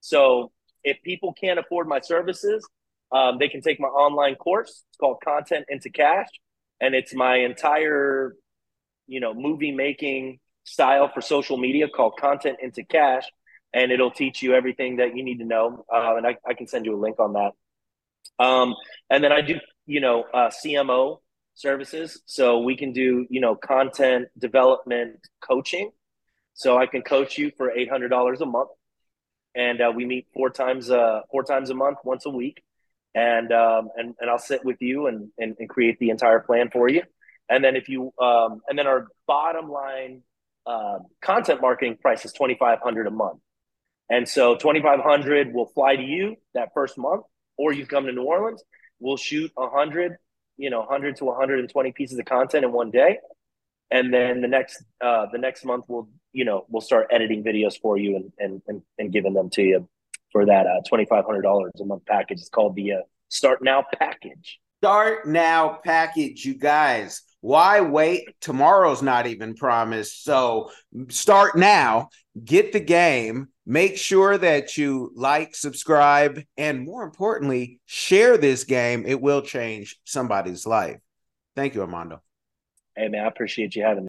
So 0.00 0.52
if 0.84 0.98
people 1.02 1.32
can't 1.32 1.58
afford 1.58 1.88
my 1.88 2.00
services, 2.00 2.66
um, 3.12 3.38
they 3.38 3.48
can 3.48 3.60
take 3.60 3.80
my 3.80 3.88
online 3.88 4.34
course. 4.34 4.84
It's 4.88 4.98
called 4.98 5.18
Content 5.24 5.66
into 5.68 5.90
Cash, 5.90 6.28
and 6.80 6.94
it's 6.94 7.14
my 7.14 7.36
entire, 7.36 8.34
you 9.06 9.20
know, 9.20 9.32
movie 9.32 9.72
making 9.72 10.40
style 10.64 11.10
for 11.12 11.20
social 11.20 11.56
media 11.56 11.88
called 11.88 12.14
Content 12.18 12.58
into 12.60 12.84
Cash 12.84 13.24
and 13.72 13.92
it'll 13.92 14.10
teach 14.10 14.42
you 14.42 14.54
everything 14.54 14.96
that 14.96 15.16
you 15.16 15.24
need 15.24 15.38
to 15.38 15.44
know. 15.44 15.84
Uh, 15.92 16.16
and 16.16 16.26
I, 16.26 16.36
I, 16.46 16.54
can 16.54 16.66
send 16.66 16.86
you 16.86 16.94
a 16.94 17.00
link 17.00 17.18
on 17.18 17.34
that. 17.34 17.52
Um, 18.38 18.74
and 19.10 19.22
then 19.22 19.32
I 19.32 19.40
do, 19.40 19.56
you 19.86 20.00
know, 20.00 20.24
uh, 20.32 20.50
CMO 20.50 21.18
services. 21.54 22.22
So 22.26 22.60
we 22.60 22.76
can 22.76 22.92
do, 22.92 23.26
you 23.28 23.40
know, 23.40 23.54
content 23.56 24.28
development 24.38 25.18
coaching. 25.40 25.90
So 26.54 26.78
I 26.78 26.86
can 26.86 27.02
coach 27.02 27.36
you 27.36 27.52
for 27.56 27.70
eight 27.70 27.90
hundred 27.90 28.08
dollars 28.08 28.40
a 28.40 28.46
month, 28.46 28.70
and 29.54 29.78
uh, 29.80 29.92
we 29.94 30.06
meet 30.06 30.26
four 30.32 30.48
times 30.48 30.90
uh, 30.90 31.20
four 31.30 31.44
times 31.44 31.68
a 31.68 31.74
month, 31.74 31.98
once 32.02 32.24
a 32.24 32.30
week, 32.30 32.62
and 33.14 33.52
um, 33.52 33.90
and 33.94 34.14
and 34.18 34.30
I'll 34.30 34.38
sit 34.38 34.64
with 34.64 34.80
you 34.80 35.06
and, 35.06 35.28
and 35.36 35.54
and 35.58 35.68
create 35.68 35.98
the 35.98 36.08
entire 36.08 36.40
plan 36.40 36.70
for 36.72 36.88
you. 36.88 37.02
And 37.50 37.62
then 37.62 37.76
if 37.76 37.90
you 37.90 38.10
um, 38.22 38.62
and 38.68 38.78
then 38.78 38.86
our 38.86 39.08
bottom 39.26 39.68
line 39.68 40.22
uh, 40.66 41.00
content 41.20 41.60
marketing 41.60 41.98
price 42.00 42.24
is 42.24 42.32
twenty 42.32 42.56
five 42.58 42.78
hundred 42.82 43.06
a 43.06 43.10
month. 43.10 43.40
And 44.08 44.28
so 44.28 44.54
2500 44.54 45.52
will 45.52 45.66
fly 45.66 45.96
to 45.96 46.02
you 46.02 46.36
that 46.54 46.70
first 46.74 46.96
month, 46.96 47.24
or 47.56 47.72
you 47.72 47.86
come 47.86 48.06
to 48.06 48.12
New 48.12 48.22
Orleans. 48.22 48.62
We'll 49.00 49.16
shoot 49.16 49.50
100, 49.54 50.16
you 50.56 50.70
know, 50.70 50.80
100 50.80 51.16
to 51.16 51.24
120 51.24 51.92
pieces 51.92 52.18
of 52.18 52.24
content 52.24 52.64
in 52.64 52.72
one 52.72 52.90
day. 52.90 53.18
And 53.90 54.12
then 54.12 54.40
the 54.40 54.48
next 54.48 54.82
uh, 55.00 55.26
the 55.30 55.38
next 55.38 55.64
month 55.64 55.84
we'll 55.88 56.08
you 56.32 56.44
know 56.44 56.66
we'll 56.68 56.80
start 56.80 57.06
editing 57.10 57.44
videos 57.44 57.80
for 57.80 57.96
you 57.96 58.16
and 58.16 58.32
and 58.38 58.62
and, 58.66 58.82
and 58.98 59.12
giving 59.12 59.32
them 59.32 59.48
to 59.50 59.62
you 59.62 59.88
for 60.32 60.44
that 60.46 60.66
uh, 60.66 60.80
twenty 60.88 61.04
five 61.04 61.24
hundred 61.24 61.42
dollars 61.42 61.72
a 61.80 61.84
month 61.84 62.04
package. 62.04 62.40
It's 62.40 62.48
called 62.48 62.74
the 62.74 62.92
uh, 62.92 63.00
Start 63.28 63.62
Now 63.62 63.84
package. 63.98 64.58
Start 64.86 65.26
now 65.26 65.80
package, 65.84 66.44
you 66.44 66.54
guys. 66.54 67.22
Why 67.40 67.80
wait? 67.80 68.28
Tomorrow's 68.40 69.02
not 69.02 69.26
even 69.26 69.56
promised. 69.56 70.22
So 70.22 70.70
start 71.08 71.58
now, 71.58 72.10
get 72.44 72.70
the 72.70 72.78
game, 72.78 73.48
make 73.66 73.96
sure 73.96 74.38
that 74.38 74.76
you 74.76 75.10
like, 75.16 75.56
subscribe, 75.56 76.40
and 76.56 76.84
more 76.84 77.02
importantly, 77.02 77.80
share 77.86 78.38
this 78.38 78.62
game. 78.62 79.02
It 79.04 79.20
will 79.20 79.42
change 79.42 79.98
somebody's 80.04 80.66
life. 80.66 80.98
Thank 81.56 81.74
you, 81.74 81.80
Armando. 81.80 82.22
Hey, 82.94 83.08
man, 83.08 83.24
I 83.24 83.26
appreciate 83.26 83.74
you 83.74 83.82
having 83.82 83.98
me. 83.98 84.04